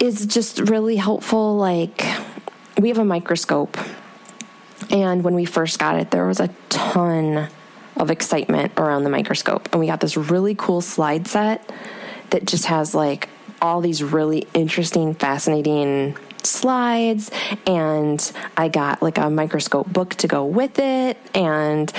[0.00, 1.56] is just really helpful.
[1.56, 2.02] Like,
[2.78, 3.76] we have a microscope
[4.92, 7.48] and when we first got it, there was a ton
[7.96, 9.68] of excitement around the microscope.
[9.72, 11.68] And we got this really cool slide set
[12.30, 13.28] that just has like
[13.60, 17.30] all these really interesting, fascinating slides.
[17.66, 21.16] And I got like a microscope book to go with it.
[21.34, 21.90] And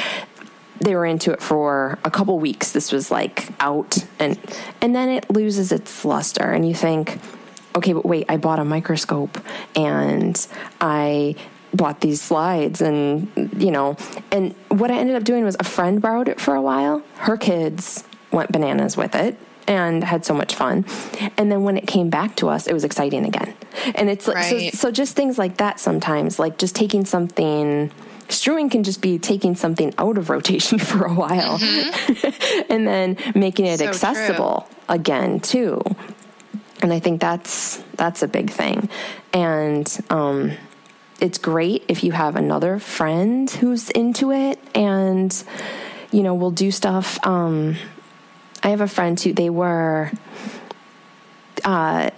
[0.80, 2.72] they were into it for a couple weeks.
[2.72, 4.38] This was like out and
[4.82, 7.20] and then it loses its luster and you think
[7.76, 9.40] okay, but wait, I bought a microscope
[9.76, 10.48] and
[10.80, 11.36] I
[11.74, 13.98] bought these slides and you know
[14.32, 17.38] and what i ended up doing was a friend borrowed it for a while her
[17.38, 20.86] kids went bananas with it and had so much fun
[21.38, 23.54] and then when it came back to us it was exciting again
[23.96, 24.72] and it's right.
[24.74, 27.92] so, so just things like that sometimes like just taking something
[28.30, 32.64] strewing can just be taking something out of rotation for a while mm-hmm.
[32.72, 34.96] and then making it so accessible true.
[34.96, 35.82] again too
[36.82, 38.90] and i think that's that's a big thing
[39.34, 40.52] and um
[41.20, 45.44] it's great if you have another friend who's into it and
[46.12, 47.76] you know we'll do stuff um,
[48.64, 50.12] i have a friend who they were
[51.66, 52.10] uh,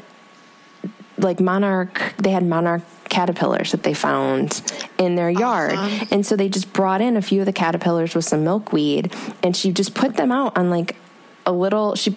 [1.18, 4.62] like monarch they had monarch caterpillars that they found
[4.98, 6.08] in their yard awesome.
[6.12, 9.56] and so they just brought in a few of the caterpillars with some milkweed and
[9.56, 10.96] she just put them out on like
[11.46, 12.16] a little she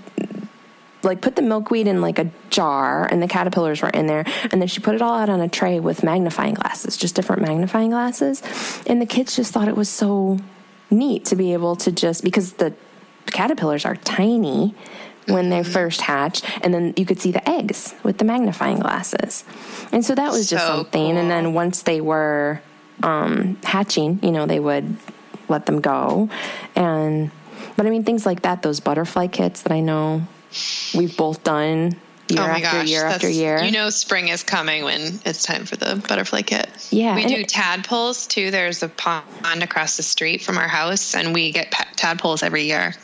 [1.03, 4.61] like put the milkweed in like a jar and the caterpillars were in there and
[4.61, 7.91] then she put it all out on a tray with magnifying glasses just different magnifying
[7.91, 8.43] glasses
[8.87, 10.39] and the kids just thought it was so
[10.91, 12.75] neat to be able to just because the
[13.27, 14.75] caterpillars are tiny
[15.27, 15.71] when they mm-hmm.
[15.73, 19.45] first hatch and then you could see the eggs with the magnifying glasses
[19.93, 21.19] and so that was just so something cool.
[21.19, 22.61] and then once they were
[23.03, 24.97] um, hatching you know they would
[25.49, 26.29] let them go
[26.75, 27.31] and
[27.77, 30.27] but i mean things like that those butterfly kits that i know
[30.95, 31.97] we've both done
[32.29, 33.63] year oh after gosh, year after year.
[33.63, 36.69] You know, spring is coming when it's time for the butterfly kit.
[36.91, 38.51] Yeah, we do it, tadpoles too.
[38.51, 42.95] There's a pond across the street from our house, and we get tadpoles every year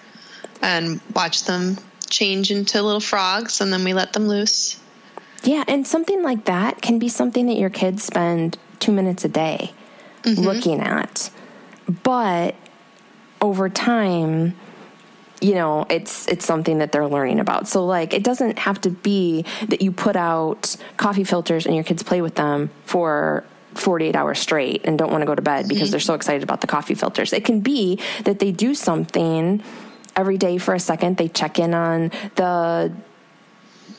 [0.62, 1.78] and watch them
[2.08, 4.80] change into little frogs, and then we let them loose.
[5.42, 9.28] Yeah, and something like that can be something that your kids spend two minutes a
[9.28, 9.72] day
[10.22, 10.40] mm-hmm.
[10.40, 11.30] looking at,
[12.02, 12.54] but
[13.40, 14.56] over time
[15.44, 17.68] you know it's it's something that they're learning about.
[17.68, 21.84] So like it doesn't have to be that you put out coffee filters and your
[21.84, 25.68] kids play with them for 48 hours straight and don't want to go to bed
[25.68, 25.90] because mm-hmm.
[25.90, 27.34] they're so excited about the coffee filters.
[27.34, 29.62] It can be that they do something
[30.16, 32.90] every day for a second they check in on the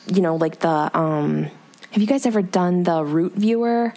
[0.06, 1.44] you know like the um
[1.92, 3.94] have you guys ever done the root viewer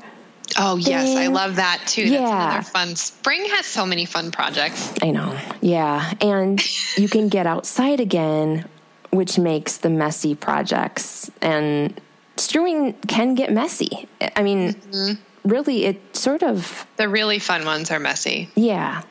[0.58, 2.04] Oh yes, I love that too.
[2.04, 2.20] Yeah.
[2.22, 2.96] That's another fun.
[2.96, 4.94] Spring has so many fun projects.
[5.02, 5.38] I know.
[5.62, 6.14] Yeah.
[6.22, 6.62] And
[6.98, 8.68] you can get outside again,
[9.12, 12.00] which makes the messy projects and
[12.38, 14.08] strewing can get messy.
[14.36, 15.50] I mean, mm-hmm.
[15.50, 18.50] really it sort of The really fun ones are messy.
[18.56, 19.04] Yeah.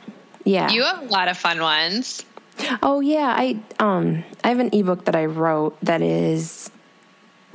[0.45, 0.71] Yeah.
[0.71, 2.25] You have a lot of fun ones.
[2.83, 6.71] Oh yeah, I um I have an ebook that I wrote that is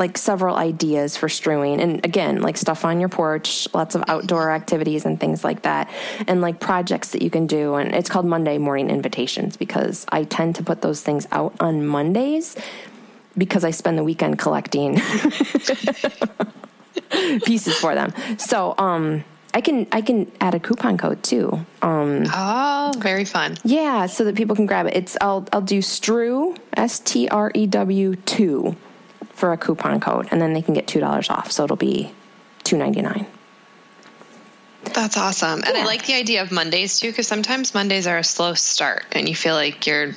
[0.04, 4.52] like several ideas for strewing and again like stuff on your porch lots of outdoor
[4.52, 5.90] activities and things like that
[6.28, 10.24] and like projects that you can do and it's called monday morning invitations because i
[10.24, 12.58] tend to put those things out on mondays
[13.38, 14.96] because I spend the weekend collecting
[17.46, 18.14] pieces for them.
[18.38, 19.24] So, um,
[19.56, 21.64] I can I can add a coupon code too.
[21.84, 23.56] Um, oh, very fun.
[23.64, 24.96] Yeah, so that people can grab it.
[24.96, 28.76] It's I'll I'll do Strew S T R E W two
[29.34, 31.52] for a coupon code, and then they can get two dollars off.
[31.52, 32.12] So it'll be
[32.64, 33.26] two ninety nine.
[34.94, 35.84] That's awesome, and yeah.
[35.84, 39.28] I like the idea of Mondays too, because sometimes Mondays are a slow start, and
[39.28, 40.14] you feel like you're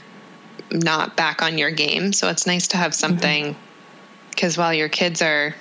[0.71, 2.13] not back on your game.
[2.13, 2.99] So it's nice to have mm-hmm.
[2.99, 3.57] something
[4.31, 4.63] because mm-hmm.
[4.63, 5.55] while your kids are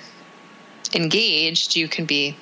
[0.94, 2.36] engaged, you can be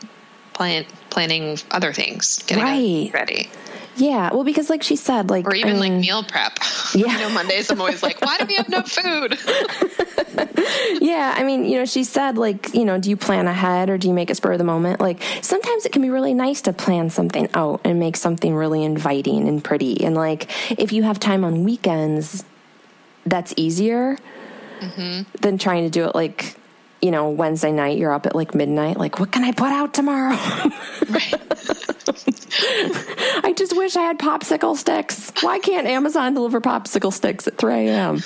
[0.54, 3.12] plan, planning other things, getting right.
[3.12, 3.50] ready.
[3.96, 6.58] Yeah, well, because like she said, like or even like meal prep.
[6.94, 9.36] Yeah, you know, Mondays I'm always like, why do we have no food?
[11.02, 13.98] yeah, I mean, you know, she said like, you know, do you plan ahead or
[13.98, 15.00] do you make it spur of the moment?
[15.00, 18.84] Like sometimes it can be really nice to plan something out and make something really
[18.84, 20.04] inviting and pretty.
[20.04, 22.44] And like if you have time on weekends,
[23.26, 24.16] that's easier
[24.80, 25.22] mm-hmm.
[25.40, 26.56] than trying to do it like
[27.04, 29.92] you know, Wednesday night, you're up at like midnight, like, what can I put out
[29.92, 30.34] tomorrow?
[33.44, 35.30] I just wish I had popsicle sticks.
[35.42, 38.22] Why can't Amazon deliver popsicle sticks at 3 a.m.?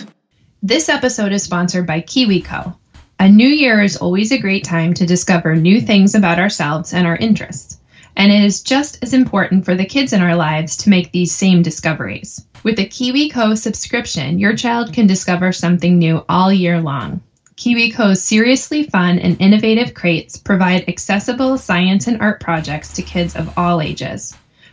[0.63, 2.77] This episode is sponsored by KiwiCo.
[3.19, 7.05] A new year is always a great time to discover new things about ourselves and
[7.05, 7.81] our interests.
[8.15, 11.35] And it is just as important for the kids in our lives to make these
[11.35, 12.47] same discoveries.
[12.63, 17.23] With a KiwiCo subscription, your child can discover something new all year long.
[17.59, 23.59] KiwiCo's seriously fun and innovative crates provide accessible science and art projects to kids of
[23.59, 24.33] all ages,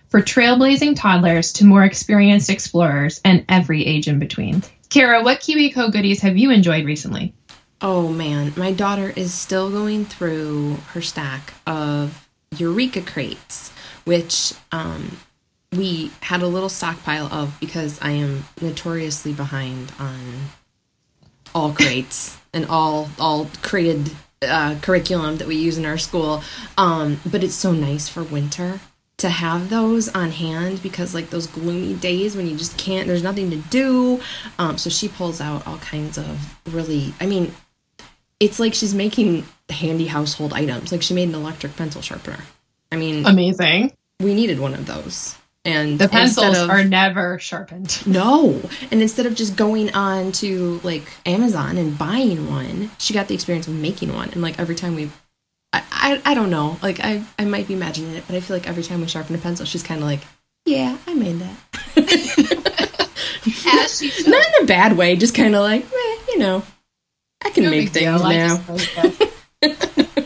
[0.10, 4.62] for trailblazing toddlers to more experienced explorers and every age in between.
[4.90, 7.34] Kara, what KiwiCo goodies have you enjoyed recently?
[7.82, 13.72] Oh man, my daughter is still going through her stack of Eureka crates,
[14.04, 15.18] which um,
[15.72, 20.20] we had a little stockpile of because I am notoriously behind on
[21.56, 24.12] all crates and all all created
[24.44, 26.44] uh, curriculum that we use in our school.
[26.78, 28.80] Um, but it's so nice for winter
[29.18, 33.24] to have those on hand because like those gloomy days when you just can't there's
[33.24, 34.22] nothing to do.
[34.60, 37.54] Um, so she pulls out all kinds of really i mean
[38.40, 40.92] it's like she's making handy household items.
[40.92, 42.40] Like she made an electric pencil sharpener.
[42.92, 43.94] I mean amazing.
[44.20, 48.06] we needed one of those and the pencils of, are never sharpened.
[48.06, 48.62] No.
[48.92, 53.34] And instead of just going on to like Amazon and buying one, she got the
[53.34, 54.30] experience of making one.
[54.30, 55.10] And like every time we
[55.74, 56.78] I, I, I don't know.
[56.82, 59.36] Like I, I might be imagining it, but I feel like every time we sharpen
[59.36, 60.22] a pencil, she's kind of like,
[60.66, 61.56] "Yeah, I made that."
[64.28, 66.64] Not in a bad way, just kind of like, eh, you know,
[67.44, 68.64] I can no make things now.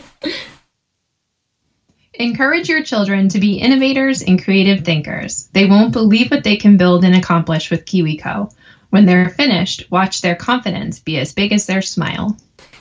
[2.20, 5.48] Encourage your children to be innovators and creative thinkers.
[5.54, 8.52] They won't believe what they can build and accomplish with KiwiCo.
[8.90, 12.36] When they're finished, watch their confidence be as big as their smile.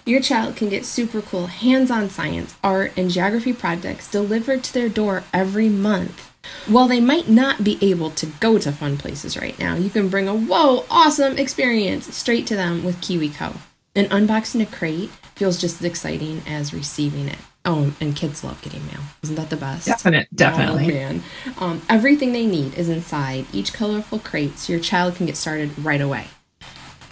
[0.06, 4.74] Your child can get super cool hands on science, art, and geography projects delivered to
[4.74, 6.20] their door every month.
[6.68, 10.10] While they might not be able to go to fun places right now, you can
[10.10, 13.56] bring a whoa, awesome experience straight to them with KiwiCo.
[13.96, 17.40] And unboxing a crate feels just as exciting as receiving it.
[17.72, 19.02] Oh, and kids love getting mail.
[19.22, 19.86] Isn't that the best?
[19.86, 20.86] Definite, definitely.
[20.86, 21.24] Oh, man.
[21.60, 25.78] Um, everything they need is inside each colorful crate so your child can get started
[25.78, 26.26] right away.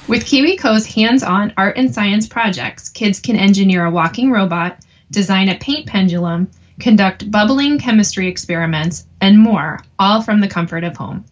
[0.07, 5.47] With KiwiCo's hands on art and science projects, kids can engineer a walking robot, design
[5.47, 11.23] a paint pendulum, conduct bubbling chemistry experiments, and more, all from the comfort of home.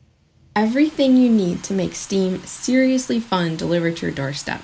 [0.56, 4.62] Everything you need to make STEAM seriously fun delivered to your doorstep.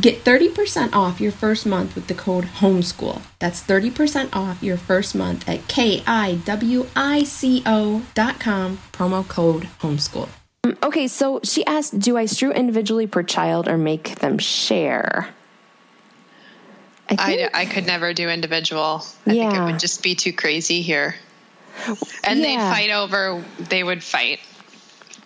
[0.00, 3.22] Get 30% off your first month with the code HOMESCHOOL.
[3.40, 6.38] That's 30% off your first month at K-I-W-I-C-O.com,
[8.92, 10.28] promo code HOMESCHOOL.
[10.62, 15.34] Um, okay, so she asked, do I strew individually per child or make them share?
[17.08, 19.02] I, think, I, I could never do individual.
[19.26, 19.50] I yeah.
[19.50, 21.16] think it would just be too crazy here.
[22.22, 22.46] And yeah.
[22.46, 24.38] they fight over, they would fight.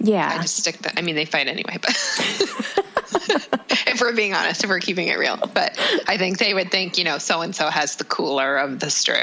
[0.03, 0.29] Yeah.
[0.29, 0.95] I just stick that.
[0.99, 1.91] I mean, they fight anyway, but
[3.87, 6.99] if we're being honest, if we're keeping it real, but I think they would think,
[6.99, 9.23] you know, so and so has the cooler of the strew.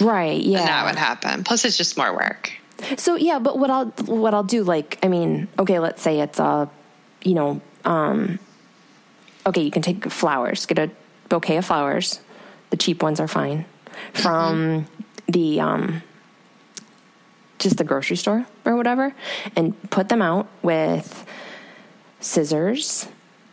[0.00, 0.40] Right.
[0.40, 0.58] Yeah.
[0.58, 1.44] And that would happen.
[1.44, 2.52] Plus, it's just more work.
[2.96, 6.38] So yeah, but what I'll what I'll do, like, I mean, okay, let's say it's
[6.38, 6.70] a,
[7.24, 8.38] you know, um,
[9.46, 10.90] okay, you can take flowers, get a
[11.28, 12.20] bouquet of flowers.
[12.70, 13.64] The cheap ones are fine.
[14.12, 15.32] From mm-hmm.
[15.32, 16.02] the um,
[17.58, 19.14] just the grocery store or whatever
[19.56, 21.26] and put them out with
[22.20, 23.08] scissors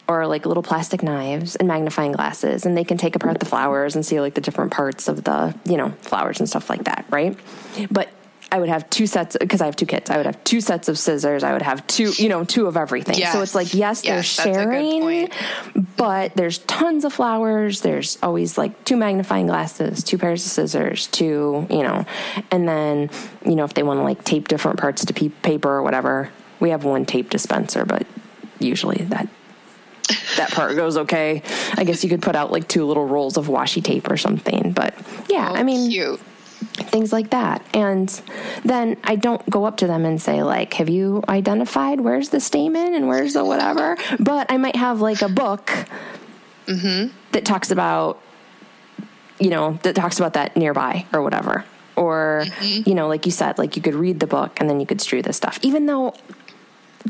[0.07, 3.95] or like little plastic knives and magnifying glasses and they can take apart the flowers
[3.95, 7.05] and see like the different parts of the you know flowers and stuff like that
[7.09, 7.39] right?
[7.89, 8.09] But
[8.51, 10.09] I would have two sets because I have two kids.
[10.09, 11.43] I would have two sets of scissors.
[11.43, 13.17] I would have two, you know, two of everything.
[13.17, 13.33] Yes.
[13.33, 15.29] So it's like, yes, they're Yes, good sharing,
[15.97, 17.81] but there's tons of flowers.
[17.81, 22.05] There's always like two magnifying glasses, two pairs of scissors, two, you know,
[22.51, 23.09] and then,
[23.45, 26.29] you know, if they want to like tape different parts to pe- paper or whatever,
[26.59, 28.05] we have one tape dispenser, but
[28.59, 29.27] usually that
[30.37, 31.41] that part goes okay.
[31.73, 34.71] I guess you could put out like two little rolls of washi tape or something,
[34.71, 34.93] but
[35.29, 36.21] yeah, oh, I mean, cute.
[36.55, 37.65] Things like that.
[37.73, 38.09] And
[38.63, 42.39] then I don't go up to them and say like, "Have you identified where's the
[42.39, 45.71] stamen and where's the whatever?" But I might have like a book
[46.65, 47.15] mm-hmm.
[47.31, 48.21] that talks about,
[49.39, 51.65] you know, that talks about that nearby or whatever.
[51.95, 52.89] Or, mm-hmm.
[52.89, 54.99] you know, like you said, like you could read the book and then you could
[54.99, 55.59] strew this stuff.
[55.61, 56.13] Even though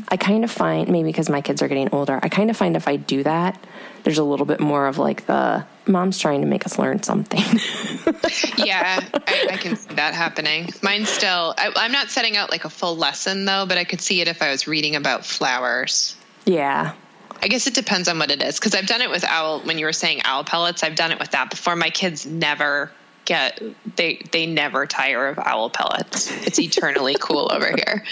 [0.08, 2.76] I kind of find maybe because my kids are getting older, I kind of find
[2.76, 3.62] if I do that,
[4.04, 7.40] there's a little bit more of like the mom's trying to make us learn something.
[8.56, 10.68] yeah, I, I can see that happening.
[10.82, 14.00] Mine's still, I, I'm not setting out like a full lesson though, but I could
[14.00, 16.16] see it if I was reading about flowers.
[16.44, 16.94] yeah.
[17.42, 19.60] I guess it depends on what it is because I've done it with owl.
[19.60, 21.76] When you were saying owl pellets, I've done it with that before.
[21.76, 22.90] My kids never
[23.26, 23.60] get
[23.96, 26.30] they they never tire of owl pellets.
[26.46, 28.02] It's eternally cool over here.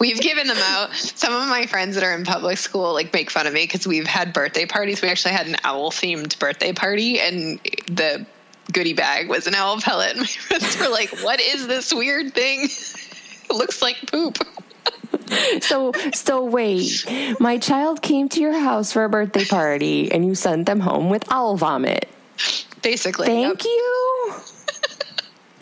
[0.00, 0.92] We've given them out.
[0.94, 3.86] Some of my friends that are in public school like make fun of me because
[3.86, 5.00] we've had birthday parties.
[5.00, 8.26] We actually had an owl themed birthday party, and the
[8.72, 10.12] goodie bag was an owl pellet.
[10.12, 12.64] And my friends were like, "What is this weird thing?
[13.50, 14.38] it looks like poop."
[15.60, 17.06] So, so wait.
[17.38, 21.08] My child came to your house for a birthday party, and you sent them home
[21.10, 22.08] with owl vomit.
[22.82, 23.70] Basically, Thank Yep.
[23.72, 24.34] you.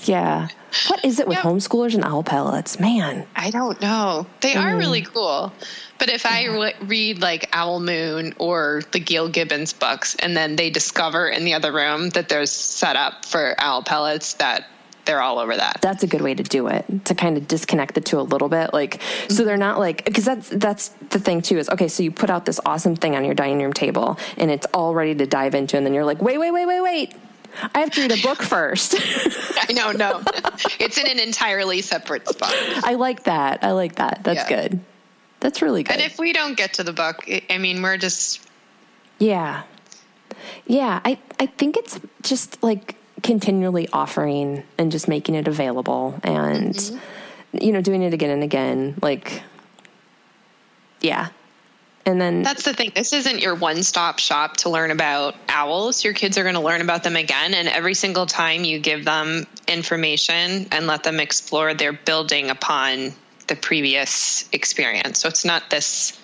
[0.05, 0.49] Yeah.
[0.89, 1.45] What is it with Yep.
[1.45, 2.79] homeschoolers and owl pellets?
[2.79, 3.27] Man.
[3.35, 4.27] I don't know.
[4.41, 4.79] They are mm.
[4.79, 5.53] really cool.
[5.99, 10.57] But if I re- read like Owl Moon or the Gail Gibbons books, and then
[10.57, 14.67] they discover in the other room that there's set up for owl pellets, that
[15.05, 15.79] they're all over that.
[15.83, 18.49] That's a good way to do it to kind of disconnect the two a little
[18.49, 18.73] bit.
[18.73, 22.11] Like, so they're not like, because that's, that's the thing too is, okay, so you
[22.11, 25.27] put out this awesome thing on your dining room table and it's all ready to
[25.27, 27.15] dive into, and then you're like, wait, wait, wait, wait, wait.
[27.75, 28.95] I have to read a book first.
[29.69, 30.23] I know, no.
[30.79, 32.53] it's in an entirely separate spot.
[32.85, 33.63] I like that.
[33.63, 34.21] I like that.
[34.25, 34.63] That's Yeah.
[34.69, 34.81] good.
[35.41, 35.93] That's really good.
[35.93, 38.41] And if we don't get to the book, I- I mean, we're just,
[39.19, 39.63] Yeah.
[40.67, 46.75] Yeah, I, I think it's just like continually offering and just making it available and
[46.75, 47.59] mm-hmm.
[47.61, 48.97] you know, doing it again and again.
[49.03, 49.43] Like
[51.01, 51.29] yeah.
[52.07, 52.93] And then that's the thing.
[52.95, 56.03] This isn't your one stop shop to learn about owls.
[56.03, 57.53] Your kids are going to learn about them again.
[57.53, 63.13] And every single time you give them information and let them explore, they're building upon
[63.49, 65.21] the previous experience.
[65.21, 66.19] So it's not this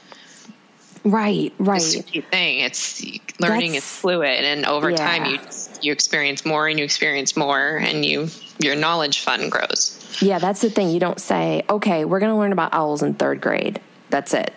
[1.05, 1.83] right, right.
[1.83, 2.61] thing.
[2.61, 3.05] It's
[3.39, 5.39] learning is fluid, and over time you
[5.83, 9.93] you experience more and you experience more, and you your knowledge fund grows.
[10.21, 10.91] Yeah, that's the thing.
[10.91, 14.55] You don't say, "Okay, we're going to learn about owls in 3rd grade." That's it.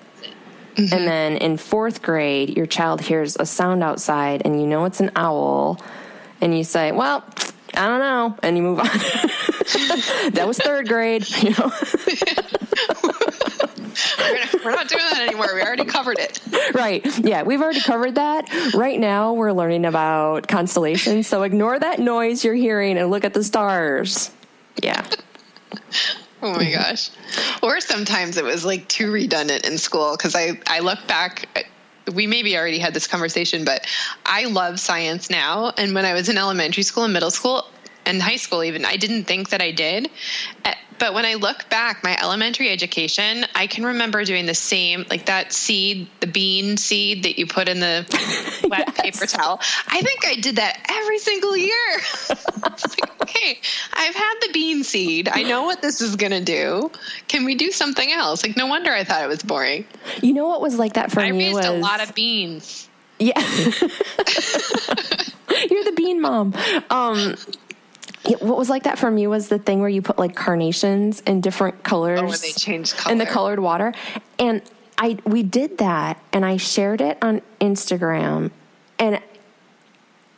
[0.80, 0.94] Mm-hmm.
[0.94, 5.02] And then in 4th grade, your child hears a sound outside and you know it's
[5.02, 5.82] an owl
[6.42, 7.24] and you say, "Well,
[7.76, 8.86] I don't know," and you move on.
[10.32, 11.72] that was 3rd grade, you know.
[14.18, 15.54] We're, gonna, we're not doing that anymore.
[15.54, 16.40] We already covered it.
[16.74, 17.06] right.
[17.20, 18.48] Yeah, we've already covered that.
[18.74, 21.28] Right now, we're learning about constellations.
[21.28, 24.32] So ignore that noise you're hearing and look at the stars.
[24.82, 25.06] Yeah.
[26.44, 27.10] Oh my gosh.
[27.62, 31.68] Or sometimes it was like too redundant in school because I, I look back.
[32.14, 33.86] We maybe already had this conversation, but
[34.26, 35.74] I love science now.
[35.78, 37.66] And when I was in elementary school and middle school
[38.06, 40.10] and high school, even, I didn't think that I did.
[40.64, 45.06] Uh, But when I look back, my elementary education, I can remember doing the same,
[45.10, 48.06] like that seed, the bean seed that you put in the
[48.70, 49.00] wet Yes.
[49.20, 49.60] paper towel.
[49.88, 52.00] I think I did that every single year.
[52.30, 53.60] like, okay,
[53.94, 55.30] I've had the bean seed.
[55.32, 56.92] I know what this is going to do.
[57.28, 58.44] Can we do something else?
[58.46, 59.86] Like, no wonder I thought it was boring.
[60.22, 62.14] You know what was like that for I me I raised was a lot of
[62.14, 62.90] beans.
[63.20, 63.40] Yeah.
[65.70, 66.54] You're the bean mom.
[66.90, 67.36] Um
[68.40, 71.42] what was like that for me was the thing where you put like carnations in
[71.42, 73.12] different colors Oh, when they changed color.
[73.14, 73.94] in the colored water
[74.38, 74.62] and
[74.98, 78.52] I we did that and I shared it on Instagram
[79.00, 79.20] and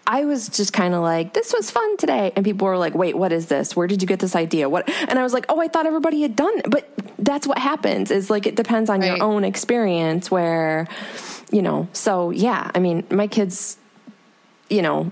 [0.08, 2.34] I was just kind of like, this was fun today.
[2.36, 3.76] And people were like, wait, what is this?
[3.78, 4.68] Where did you get this idea?
[4.68, 4.90] What?
[5.08, 6.70] And I was like, oh, I thought everybody had done it.
[6.70, 9.16] But that's what happens is like, it depends on Right.
[9.16, 10.88] your own experience where,
[11.52, 13.78] you know, so yeah, I mean, my kids,
[14.70, 15.12] you know,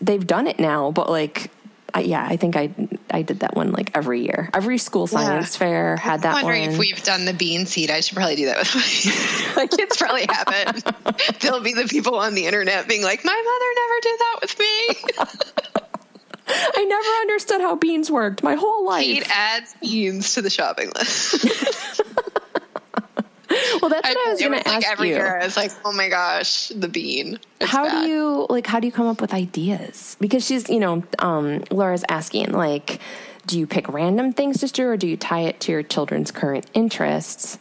[0.00, 1.50] they've done it now, but like,
[1.94, 2.70] I, yeah, I think I
[3.10, 4.50] I did that one like every year.
[4.54, 6.70] Every school science fair had that I'm wondering one.
[6.72, 7.90] if we've done the bean seed.
[7.90, 8.74] I should probably do that with
[9.56, 9.96] my, my kids.
[9.96, 10.84] Probably haven't.
[11.40, 14.58] They'll be the people on the internet being like, "My mother never did that with
[14.58, 15.20] me."
[16.52, 19.04] I never understood how beans worked my whole life.
[19.04, 21.44] Cait adds beans to the shopping list.
[23.80, 25.14] well, that's what I, I was going like to ask every you.
[25.16, 25.38] year.
[25.40, 27.38] I was like, oh my gosh, the bean.
[27.60, 28.04] It's how bad.
[28.04, 28.66] do you like?
[28.66, 30.16] How do you come up with ideas?
[30.20, 33.00] Because she's, you know, um, Laura's asking like,
[33.46, 36.30] do you pick random things to do, or do you tie it to your children's
[36.30, 37.58] current interests?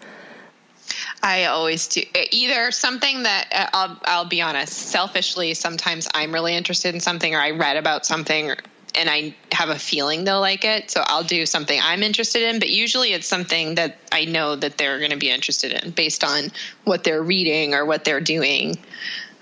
[1.22, 2.02] I always do
[2.32, 7.36] either something that uh, I'll I'll be honest, selfishly sometimes I'm really interested in something
[7.36, 8.54] or I read about something
[8.96, 12.60] and I have a feeling they'll like it, so I'll do something I'm interested in,
[12.60, 16.24] but usually it's something that I know that they're going to be interested in based
[16.24, 16.52] on
[16.84, 18.78] what they're reading or what they're doing.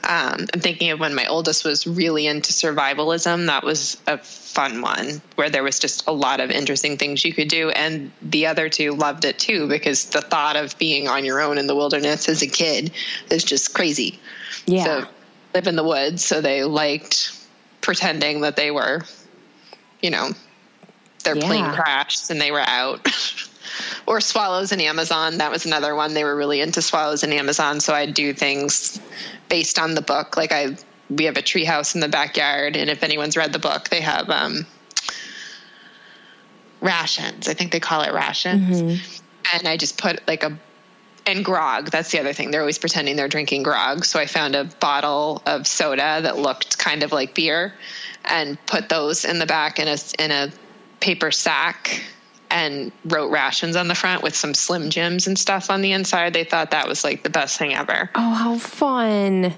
[0.03, 3.47] Um, I'm thinking of when my oldest was really into survivalism.
[3.47, 7.33] That was a fun one where there was just a lot of interesting things you
[7.33, 7.71] could do.
[7.71, 11.57] And the other two loved it too because the thought of being on your own
[11.57, 12.91] in the wilderness as a kid
[13.31, 14.19] is just crazy.
[14.65, 14.83] Yeah.
[14.83, 15.07] So
[15.53, 16.23] live in the woods.
[16.23, 17.33] So they liked
[17.81, 19.01] pretending that they were,
[20.01, 20.29] you know,
[21.23, 23.07] their plane crashed and they were out.
[24.05, 25.39] or swallows in Amazon.
[25.39, 26.13] That was another one.
[26.13, 27.79] They were really into swallows in Amazon.
[27.79, 28.99] So I'd do things
[29.49, 30.37] based on the book.
[30.37, 30.77] Like I,
[31.09, 34.01] we have a tree house in the backyard, and if anyone's read the book, they
[34.01, 34.65] have um,
[36.81, 37.47] rations.
[37.47, 39.01] I think they call it rations.
[39.53, 40.57] And I just put like a
[41.25, 41.91] and grog.
[41.91, 42.51] That's the other thing.
[42.51, 44.05] They're always pretending they're drinking grog.
[44.05, 47.73] So I found a bottle of soda that looked kind of like beer,
[48.27, 50.51] and put those in the back in a in a
[50.99, 52.01] paper sack.
[52.49, 56.31] And wrote rations on the front with some Slim Jims and stuff on the inside.
[56.31, 58.09] They thought that was like the best thing ever.
[58.15, 59.53] Oh, how fun!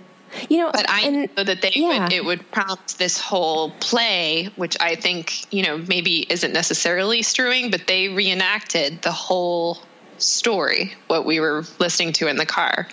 [0.50, 2.04] You know, But I and, know that they yeah.
[2.04, 7.22] would, it would prompt this whole play, which I think you know maybe isn't necessarily
[7.22, 9.78] strewing, but they reenacted the whole
[10.18, 12.88] story what we were listening to in the car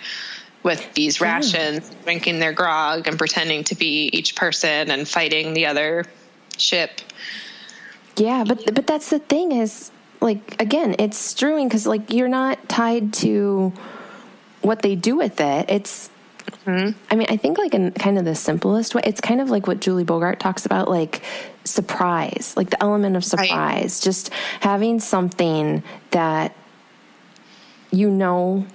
[0.63, 1.25] with these hmm.
[1.25, 6.05] rations, drinking their grog, and pretending to be each person and fighting the other
[6.57, 7.01] ship.
[8.17, 9.91] Yeah, but but that's the thing is
[10.21, 13.73] like again, it's strewing because like you're not tied to
[14.61, 15.69] what they do with it.
[15.69, 16.09] It's
[16.65, 16.97] mm-hmm.
[17.11, 19.67] I mean, I think like in kind of the simplest way, it's kind of like
[19.67, 21.21] what Julie Bogart talks about, like
[21.63, 24.31] surprise, like the element of surprise, just
[24.61, 26.55] having something that
[27.91, 28.65] you know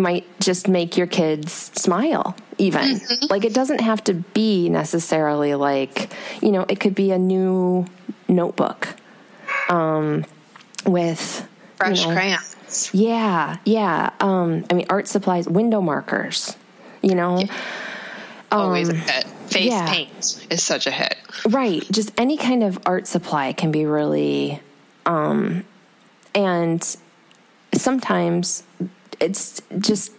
[0.00, 6.12] might just make your kids smile even like it doesn't have to be necessarily like
[6.42, 7.86] you know it could be a new
[8.28, 8.88] notebook
[9.68, 10.24] um
[10.86, 11.46] with
[11.76, 12.90] Fresh you know, crayons.
[12.92, 16.56] yeah yeah um i mean art supplies window markers
[17.02, 17.42] you know
[18.52, 19.24] Always a hit.
[19.46, 19.92] Face Um, yeah.
[19.92, 21.14] paint is such a hit.
[21.48, 24.60] right just any kind of art supply can be really
[25.06, 25.64] um
[26.34, 26.96] and
[27.74, 28.62] sometimes
[29.20, 30.12] it's just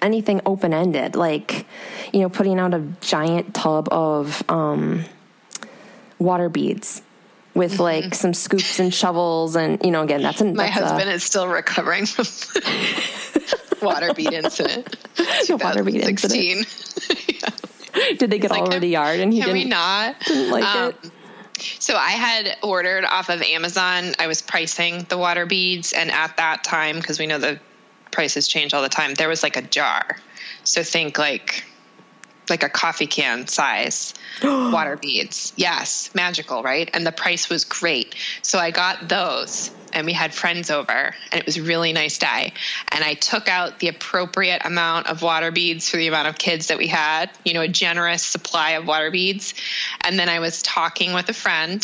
[0.00, 1.64] anything open ended like
[2.12, 5.04] you know putting out a giant tub of um
[6.18, 7.02] water beads
[7.54, 10.86] with like some scoops and shovels and you know again that's an My that's a-
[10.88, 12.24] husband is still recovering from
[12.54, 14.96] the water bead incident.
[15.16, 16.66] The water bead incident.
[16.66, 18.16] 2016.
[18.18, 20.18] did they get all like, over the yard and he Can didn't we not?
[20.20, 21.12] didn't like Um, it
[21.82, 24.14] So I had ordered off of Amazon.
[24.18, 27.60] I was pricing the water beads, and at that time, because we know the
[28.12, 30.16] prices change all the time, there was like a jar.
[30.64, 31.64] So think like
[32.48, 35.52] like a coffee can size water beads.
[35.56, 36.90] Yes, magical, right?
[36.92, 38.14] And the price was great.
[38.42, 42.18] So I got those and we had friends over and it was a really nice
[42.18, 42.52] day.
[42.90, 46.68] And I took out the appropriate amount of water beads for the amount of kids
[46.68, 49.54] that we had, you know, a generous supply of water beads.
[50.00, 51.82] And then I was talking with a friend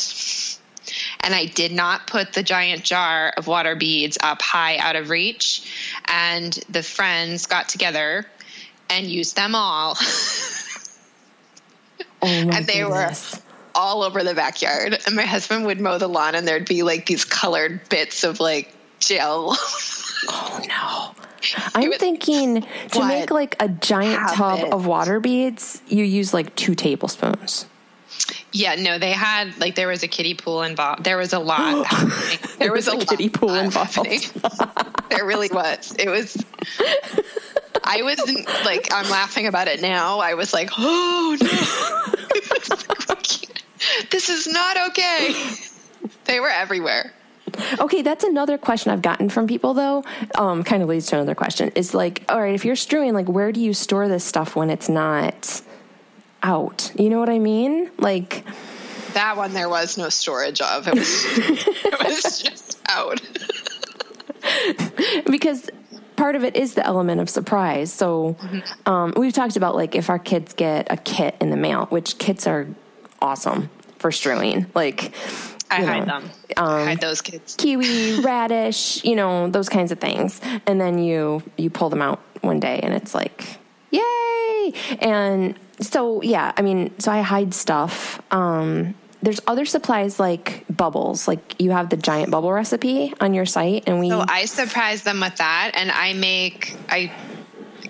[1.20, 5.11] and I did not put the giant jar of water beads up high out of
[5.11, 5.70] reach.
[6.07, 8.26] And the friends got together
[8.91, 9.97] and used them all.
[12.22, 13.36] oh and they goodness.
[13.36, 13.43] were
[13.74, 14.99] all over the backyard.
[15.07, 18.41] And my husband would mow the lawn, and there'd be like these colored bits of
[18.41, 19.57] like gel.
[20.30, 21.14] Oh no.
[21.76, 26.57] I'm was- thinking to make like a giant tub of water beads, you use like
[26.57, 27.66] two tablespoons.
[28.53, 31.05] Yeah, no, they had like there was a kiddie pool involved.
[31.05, 31.86] There was a lot.
[31.90, 32.38] happening.
[32.59, 33.96] There was, was a a kiddie pool involved.
[35.11, 35.94] there really was.
[35.99, 36.42] It was.
[37.84, 40.20] I wasn't like I'm laughing about it now.
[40.20, 41.49] I was like, oh no,
[44.11, 45.34] this is not okay.
[46.24, 47.14] They were everywhere.
[47.80, 50.05] Okay, that's another question I've gotten from people though.
[50.36, 51.72] Um, kind of leads to another question.
[51.74, 54.70] Is like, all right, if you're strewing, like, where do you store this stuff when
[54.70, 55.62] it's not
[56.43, 56.93] out?
[56.99, 57.91] You know what I mean?
[57.99, 58.45] Like,
[59.14, 60.89] That one there was no storage of.
[60.89, 63.20] It was, it was just out.
[65.30, 65.68] because
[66.16, 67.93] part of it is the element of surprise.
[67.93, 68.36] So
[68.86, 72.18] um, we've talked about like if our kids get a kit in the mail, which
[72.18, 72.66] kits are
[73.20, 73.70] awesome.
[73.99, 74.66] for strewing.
[74.74, 75.12] Like,
[75.70, 76.30] I hide know, them.
[76.57, 77.55] I hide those kids.
[77.57, 77.84] kiwi,
[78.22, 80.41] Raddish, you know, those kinds of things.
[80.66, 83.59] And then you you pull them out one day and it's like,
[83.91, 84.72] yay!
[85.01, 88.20] And so yeah, I mean, so I hide stuff.
[88.31, 91.26] Um there's other supplies like bubbles.
[91.26, 95.03] Like you have the giant bubble recipe on your site and we So I surprise
[95.03, 97.12] them with that, and I make I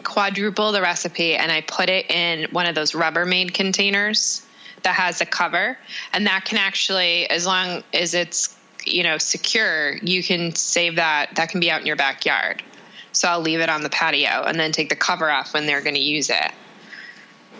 [0.03, 4.43] quadruple the recipe, and I put it in one of those Rubbermaid containers
[4.83, 5.79] that has a cover,
[6.13, 11.37] and that can actually, as long as it's you know secure, you can save that.
[11.37, 12.63] That can be out in your backyard.
[13.13, 15.83] So I'll leave it on the patio, and then take the cover off when they're
[15.83, 16.53] going to use it.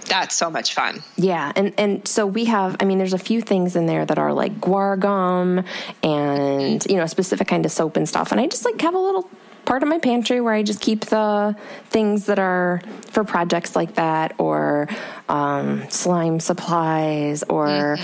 [0.07, 1.03] That's so much fun.
[1.17, 2.77] Yeah, and and so we have.
[2.81, 5.65] I mean, there's a few things in there that are like guar gum
[6.03, 8.33] and you know a specific kind of soap and stuff.
[8.33, 9.29] And I just like have a little
[9.65, 11.55] part of my pantry where I just keep the
[11.91, 12.81] things that are
[13.11, 14.89] for projects like that, or
[15.29, 17.99] um, slime supplies, or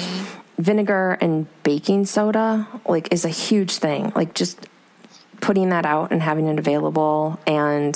[0.58, 2.68] vinegar and baking soda.
[2.86, 4.12] Like is a huge thing.
[4.14, 4.58] Like just
[5.44, 7.38] putting that out and having it available.
[7.46, 7.94] And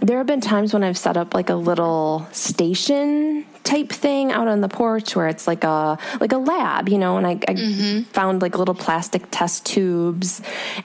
[0.00, 4.46] there have been times when I've set up like a little station type thing out
[4.46, 7.54] on the porch where it's like a like a lab, you know, and I, I
[7.54, 8.02] mm-hmm.
[8.02, 10.40] found like little plastic test tubes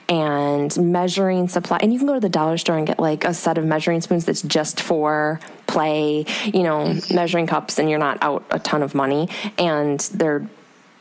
[0.08, 1.78] and measuring supply.
[1.80, 4.00] And you can go to the dollar store and get like a set of measuring
[4.00, 5.38] spoons that's just for
[5.68, 7.14] play, you know, mm-hmm.
[7.14, 9.28] measuring cups, and you're not out a ton of money.
[9.58, 10.44] And they're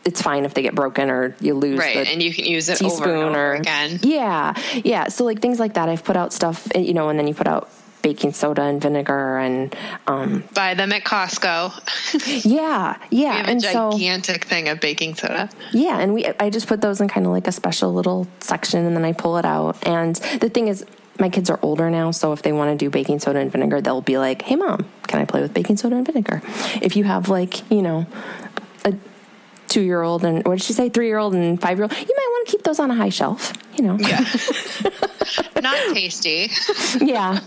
[0.09, 2.77] it's fine if they get broken or you lose Right, and you can use it
[2.77, 3.99] teaspoon over and over or again.
[4.01, 4.53] Yeah,
[4.83, 5.07] yeah.
[5.07, 7.33] So like things like that, I've put out stuff, eh, you know, and then you
[7.35, 7.69] put out
[8.01, 9.75] baking soda and vinegar and
[10.07, 12.45] um, Buy them at Costco.
[12.45, 13.31] yeah, yeah.
[13.31, 15.49] We have a and so gigantic thing of baking soda.
[15.71, 18.85] yeah, and we I just put those in kind of like a special little section,
[18.85, 19.77] and then I pull it out.
[19.87, 20.85] And the thing is.
[21.21, 23.81] My kids are older now, so if they want to do baking soda and vinegar,
[23.81, 26.41] they'll be like, "Hey, mom, can I play with baking soda and vinegar?"
[26.81, 28.05] If you have like, you know,
[28.85, 28.93] a
[29.69, 32.79] two-year-old and what did she say, three-year-old and five-year-old, you might want to keep those
[32.79, 33.53] on a high shelf.
[33.75, 34.19] You know, Yeah.
[35.61, 36.49] Not tasty.
[37.01, 37.39] yeah.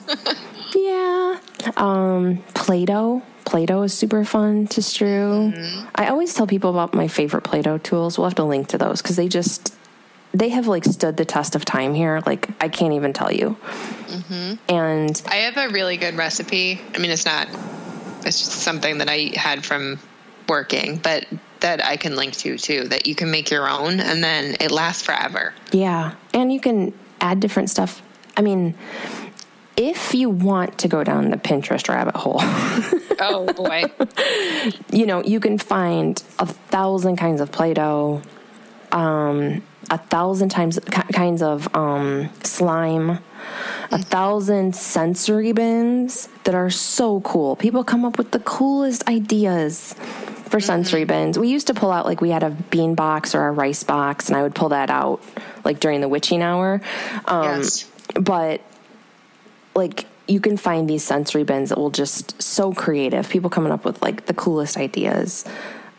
[0.74, 1.38] Yeah.
[1.76, 3.22] Um play-doh.
[3.44, 5.52] Play-doh is super fun to strew.
[5.94, 8.16] I always tell people about my favorite play-doh tools.
[8.16, 9.74] We'll have to link to those because they just
[10.32, 12.22] they have like stood the test of time here.
[12.24, 13.56] Like i can't even tell you.
[14.68, 16.80] And I have a really good recipe.
[16.94, 17.48] I mean, it's not,
[18.24, 19.98] it's just something that I had from
[20.48, 21.26] working, but
[21.62, 24.70] that I can link to too, that you can make your own and then it
[24.70, 25.54] lasts forever.
[25.72, 28.02] yeah and you can add different stuff
[28.36, 28.74] i mean
[29.76, 32.40] if you want to go down the pinterest rabbit hole
[33.24, 33.84] Oh boy.
[34.90, 38.20] you know, you can find a thousand kinds of Play-Doh,
[38.90, 43.20] um, a thousand times ki- kinds of um, slime,
[43.92, 47.54] a thousand sensory bins that are so cool.
[47.54, 49.94] People come up with the coolest ideas
[50.52, 51.38] for sensory bins.
[51.38, 54.28] We used to pull out like we had a bean box or a rice box,
[54.28, 55.22] and I would pull that out
[55.64, 56.82] like during the witching hour.
[57.24, 57.90] Um, Yes.
[58.14, 58.60] But
[59.74, 63.84] like you can find these sensory bins that will just so creative people coming up
[63.86, 65.44] with like the coolest ideas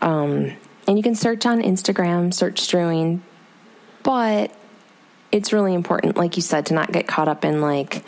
[0.01, 0.53] um,
[0.87, 3.21] and you can search on instagram search strewing
[4.03, 4.55] but
[5.31, 8.03] it's really important like you said to not get caught up in like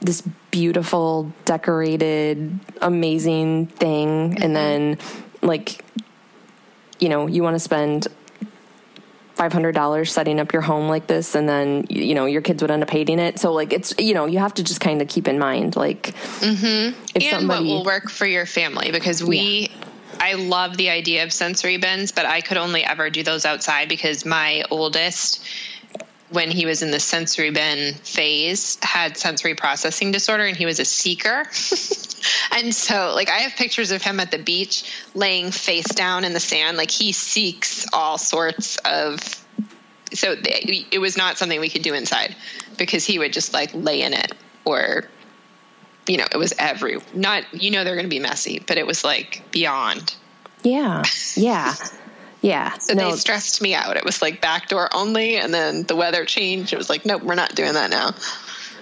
[0.00, 4.98] this beautiful decorated amazing thing and then
[5.46, 5.84] like
[6.98, 8.08] you know you want to spend
[9.36, 12.82] $500 setting up your home like this and then you know your kids would end
[12.82, 13.38] up hating it.
[13.38, 16.14] So like it's you know you have to just kind of keep in mind like
[16.40, 16.98] mm-hmm.
[17.14, 19.70] if and what will work for your family because we
[20.18, 23.88] I love the idea of sensory bins, but I could only ever do those outside
[23.88, 25.44] because my oldest
[26.30, 30.80] when he was in the sensory bin phase had sensory processing disorder and he was
[30.80, 31.44] a seeker.
[32.52, 36.32] and so like I have pictures of him at the beach laying face down in
[36.32, 36.76] the sand.
[36.76, 39.20] Like he seeks all sorts of
[40.12, 42.34] so it was not something we could do inside
[42.78, 44.32] because he would just like lay in it
[44.64, 45.04] or
[46.06, 48.86] you know it was every not you know they're going to be messy but it
[48.86, 50.14] was like beyond.
[50.62, 51.04] Yeah
[51.36, 51.74] yeah
[52.46, 52.78] yeah.
[52.78, 53.96] So no, they stressed me out.
[53.96, 56.72] It was like backdoor only and then the weather changed.
[56.72, 58.14] It was like nope we're not doing that now.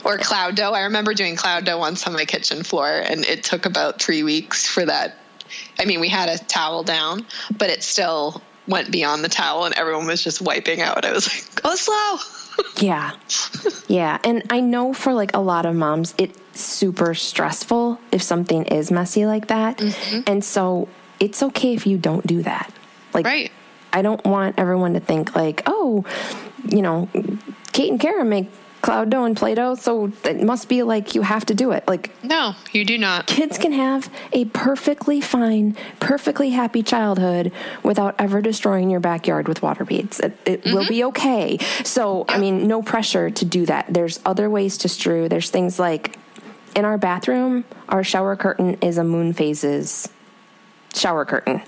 [0.05, 0.73] Or cloud dough.
[0.73, 4.23] I remember doing cloud dough once on my kitchen floor and it took about three
[4.23, 5.17] weeks for that.
[5.79, 9.75] I mean we had a towel down but it still went beyond the towel and
[9.75, 11.07] everyone was just wiping out.
[11.07, 12.17] I was like go slow.
[12.81, 13.12] Yeah.
[13.89, 14.19] Yeah.
[14.23, 18.93] And I know for like a lot of moms, it's super stressful if something is
[18.93, 19.79] messy like that.
[19.79, 20.21] Mm-hmm.
[20.29, 20.89] And so
[21.19, 22.73] it's okay if you don't do that.
[23.15, 23.53] Like, right
[23.95, 26.05] I don't want everyone to think like, oh,
[26.69, 27.09] you know,
[27.73, 28.51] Cait and Kara make
[28.83, 31.87] cloud dough and Play Doh, so it must be like you have to do it.
[31.87, 33.27] Like, No, you do not.
[33.29, 37.53] kids can have a perfectly fine, perfectly happy childhood
[37.85, 40.19] without ever destroying your backyard with water beads.
[40.21, 40.89] It, it will mm-hmm.
[40.89, 41.59] be okay.
[41.85, 43.87] So, I mean, no pressure to do that.
[43.89, 45.29] There's other ways to strew.
[45.29, 46.19] There's things like
[46.75, 50.09] in our bathroom, our shower curtain is a moon phases
[50.95, 51.62] shower curtain.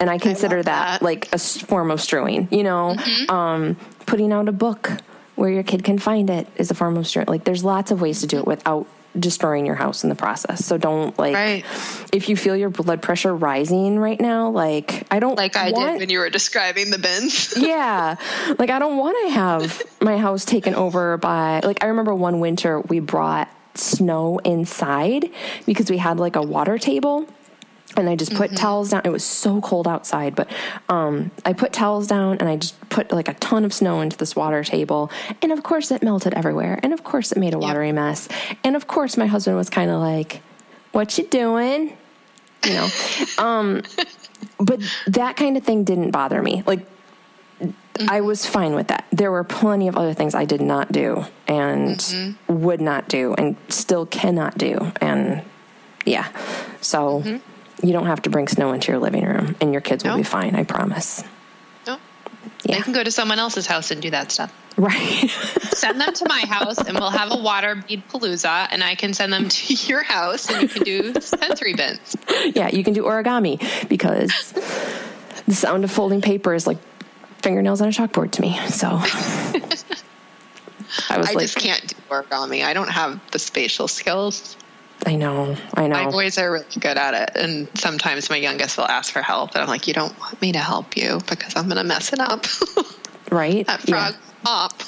[0.00, 1.02] And I consider love that, that.
[1.02, 2.96] like a form of strewing, you know,
[3.28, 3.76] um,
[4.06, 4.90] putting out a book
[5.36, 7.28] where your kid can find it is a form of strewing.
[7.28, 8.86] Like there's lots of ways to do it without
[9.18, 10.64] destroying your house in the process.
[10.64, 11.64] So don't like, Right.
[12.12, 15.94] if you feel your blood pressure rising right now, like I don't Like I want,
[15.94, 17.54] did when you were describing the bins.
[17.58, 18.16] yeah.
[18.58, 22.40] Like I don't want to have my house taken over by like I remember one
[22.40, 25.30] winter we brought snow inside
[25.66, 27.26] because we had like a water table
[27.96, 29.02] and I just put towels down.
[29.04, 30.48] It was so cold outside, but
[30.88, 34.16] um, I put towels down and I just put like a ton of snow into
[34.16, 35.10] this water table.
[35.42, 36.78] And of course, it melted everywhere.
[36.82, 38.28] And of course, it made a watery mess.
[38.64, 40.42] And of course, my husband was kind of like,
[40.92, 41.96] "What you doing?"
[42.64, 42.88] You know.
[43.38, 43.82] um,
[44.58, 46.62] but that kind of thing didn't bother me.
[46.66, 46.86] Like
[48.08, 49.04] I was fine with that.
[49.10, 53.56] There were plenty of other things I did not do and would not do and
[53.68, 54.92] still cannot do.
[55.00, 55.42] And
[56.06, 56.28] yeah,
[56.80, 57.40] so
[57.82, 60.16] you don't have to bring snow into your living room and your kids will No.
[60.18, 60.54] be fine.
[60.54, 61.22] I promise.
[61.86, 61.98] No.
[62.64, 62.76] Yeah.
[62.76, 64.52] They can go to someone else's house and do that stuff.
[64.76, 65.28] Right.
[65.74, 69.12] Send them to my house and we'll have a water bead palooza and I can
[69.14, 72.16] send them to your house and you can do sensory bins.
[72.54, 73.58] yeah, you can do origami
[73.88, 74.52] because
[75.46, 76.78] the sound of folding paper is like
[77.42, 78.58] fingernails on a chalkboard to me.
[78.68, 78.86] So
[81.08, 82.64] I was I like, just can't do origami.
[82.64, 84.56] I don't have the spatial skills.
[85.06, 86.04] I know, I know.
[86.04, 87.30] My boys are really good at it.
[87.34, 89.54] And sometimes my youngest will ask for help.
[89.54, 92.12] And I'm like, you don't want me to help you because I'm going to mess
[92.12, 92.46] it up.
[93.30, 93.66] right?
[93.66, 94.10] that Yeah.
[94.10, 94.14] frog
[94.46, 94.82] up.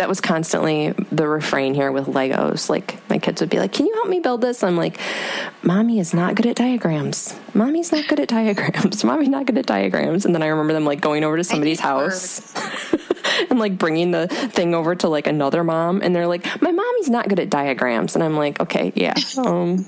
[0.00, 2.70] That was constantly the refrain here with Legos.
[2.70, 4.98] Like my kids would be like, "Can you help me build this?" I'm like,
[5.62, 7.38] "Mommy is not good at diagrams.
[7.52, 9.04] Mommy's not good at diagrams.
[9.10, 11.80] Mommy's not good at diagrams." And then I remember them like going over to somebody's
[11.80, 12.54] house
[13.50, 17.10] and like bringing the thing over to like another mom, and they're like, "My mommy's
[17.10, 19.84] not good at diagrams," and I'm like, "Okay, yeah." Um.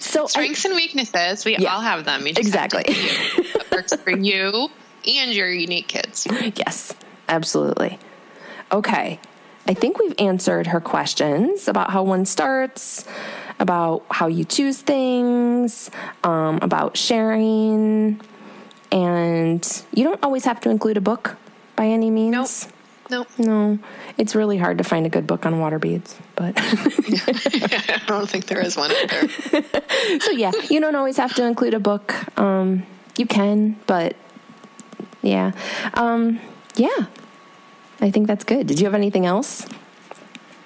[0.00, 1.74] so I- Strengths and weaknesses, we Yeah.
[1.74, 2.26] all have them.
[2.26, 3.52] You just have to exactly.
[3.52, 4.68] what works for you
[5.16, 6.26] and your unique kids.
[6.56, 6.94] Yes,
[7.28, 7.98] absolutely.
[8.70, 9.18] Okay.
[9.66, 13.04] I think we've answered her questions about how one starts,
[13.58, 15.90] about how you choose things,
[16.24, 18.20] um, about sharing.
[18.90, 21.36] And you don't always have to include a book
[21.76, 22.66] by any means.
[23.10, 23.28] Nope.
[23.38, 23.78] No, No.
[24.18, 26.14] it's really hard to find a good book on water beads.
[26.36, 29.28] But I don't think there is one either.
[30.20, 32.14] so, yeah, you don't always have to include a book.
[32.38, 32.84] Um,
[33.16, 34.14] you can, but
[35.22, 35.52] yeah.
[35.94, 36.40] Um,
[36.76, 37.06] yeah,
[38.00, 38.66] I think that's good.
[38.66, 39.66] Did you have anything else?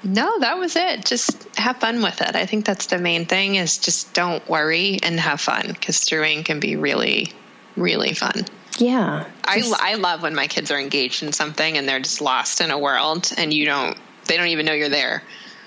[0.05, 1.05] No, that was it.
[1.05, 2.35] Just have fun with it.
[2.35, 6.43] I think that's the main thing is just don't worry and have fun because strewing
[6.43, 7.33] can be really,
[7.77, 8.45] really fun.
[8.79, 9.27] Yeah.
[9.45, 12.71] I, I love when my kids are engaged in something and they're just lost in
[12.71, 13.97] a world and you don't,
[14.27, 15.23] they don't even know you're there.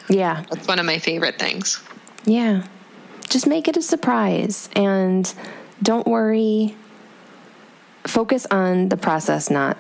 [0.09, 0.43] Yeah.
[0.49, 1.81] That's one of my favorite things.
[2.25, 2.65] Yeah.
[3.29, 5.33] Just make it a surprise and
[5.81, 6.75] don't worry.
[8.07, 9.77] Focus on the process, not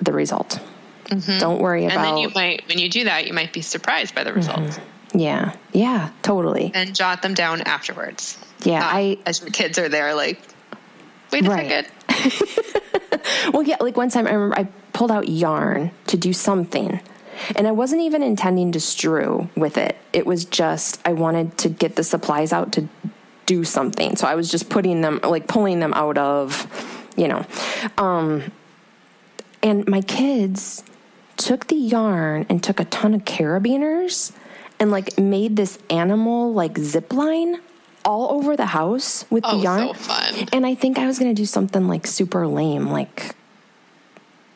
[0.00, 0.60] the result.
[1.06, 1.38] Mm-hmm.
[1.38, 2.06] Don't worry And about.
[2.06, 4.38] And then you might, when you do that, you might be surprised by the mm-hmm.
[4.38, 4.78] results
[5.14, 5.54] yeah.
[5.72, 6.10] Yeah.
[6.22, 6.70] Totally.
[6.74, 8.38] and jot them down afterwards.
[8.62, 8.80] Yeah.
[8.80, 9.18] Not I.
[9.26, 10.40] as your kids are there, like,
[11.32, 11.86] wait a Right.
[12.08, 12.42] second.
[13.52, 13.76] Well, yeah.
[13.80, 17.00] Like one time, I remember I pulled out yarn to do something,
[17.56, 19.96] and I wasn't even intending to strew with it.
[20.12, 22.88] It was just I wanted to get the supplies out to
[23.46, 24.16] do something.
[24.16, 26.66] So I was just putting them, like pulling them out of,
[27.16, 27.44] you know.
[27.98, 28.52] Um,
[29.62, 30.82] and my kids
[31.36, 34.32] took the yarn and took a ton of carabiners
[34.78, 37.60] and like made this animal like zip line
[38.04, 39.88] all over the house with Oh, the yarn.
[39.88, 40.48] so fun.
[40.52, 43.34] And I think I was going to do something like super lame, like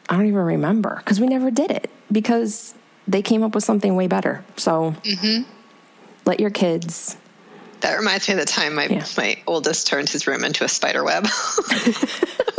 [0.09, 2.75] I don't even remember because we never did it because
[3.09, 4.45] they came up with something way better.
[4.57, 4.95] So
[6.27, 7.17] let your kids.
[7.81, 9.05] That reminds me of the time my Yeah.
[9.17, 11.27] my oldest turned his room into a spider web.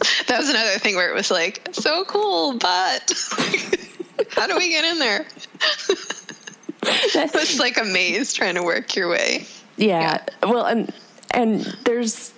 [0.26, 3.12] that was another thing where it was like so cool, but
[4.30, 5.26] how do we get in there?
[6.82, 9.46] it was like a maze trying to work your way.
[9.76, 10.24] Yeah.
[10.42, 10.92] Well, and
[11.32, 12.32] and there's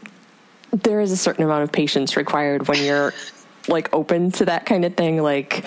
[0.73, 3.13] there is a certain amount of patience required when you're
[3.69, 5.23] like open to that kind of thing.
[5.23, 5.65] Like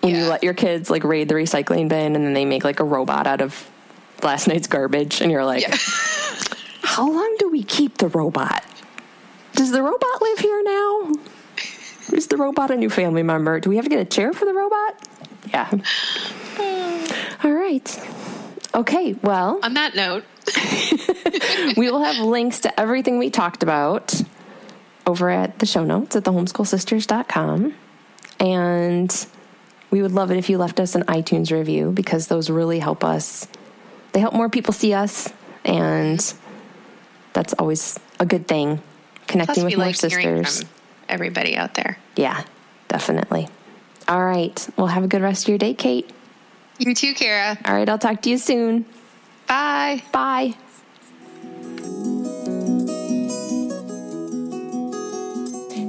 [0.00, 2.80] when you let your kids like raid the recycling bin and then they make like
[2.80, 3.68] a robot out of
[4.22, 5.76] last night's garbage, and you're like, Yeah.
[6.82, 8.64] how long do we keep the robot?
[9.54, 11.12] Does the robot live here now?
[12.12, 13.60] Is the robot a new family member?
[13.60, 15.06] Do we have to get a chair for the robot?
[15.52, 15.68] Yeah.
[16.56, 17.46] Hmm.
[17.46, 18.08] All right.
[18.74, 20.24] Okay, well, On that note,
[21.76, 24.20] we will have links to everything we talked about
[25.06, 27.74] over at the show notes at thehomeschoolsisters.com.
[28.40, 29.26] And
[29.90, 33.02] we would love it if you left us an iTunes review because those really help
[33.04, 33.48] us.
[34.12, 35.32] They help more people see us,
[35.64, 36.18] and
[37.32, 38.82] that's always a good thing.
[39.26, 40.60] Connecting plus with more like sisters.
[40.62, 40.68] from
[41.08, 41.98] everybody out there.
[42.16, 42.44] Yeah,
[42.88, 43.48] definitely.
[44.08, 44.68] All right.
[44.76, 46.10] Well, have a good rest of your day, Cait.
[46.78, 47.58] You too, Kara.
[47.64, 47.88] All right.
[47.88, 48.86] I'll talk to you soon.
[49.46, 50.02] Bye.
[50.12, 50.54] Bye.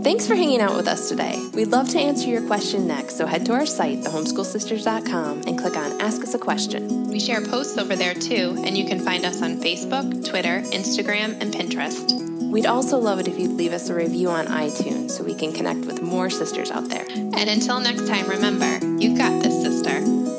[0.02, 1.38] Thanks for hanging out with us today.
[1.54, 5.76] We'd love to answer your question next, so head to our site, thehomeschoolsisters.com, and click
[5.78, 7.10] on Ask Us a Question.
[7.10, 11.40] We share posts over there too, and you can find us on Facebook, Twitter, Instagram,
[11.42, 12.29] and Pinterest.
[12.50, 15.54] We'd also love it if you'd leave us a review on iTunes so we can
[15.54, 17.06] connect with more sisters out there.
[17.10, 20.39] And until next time, remember, you've got this, sister.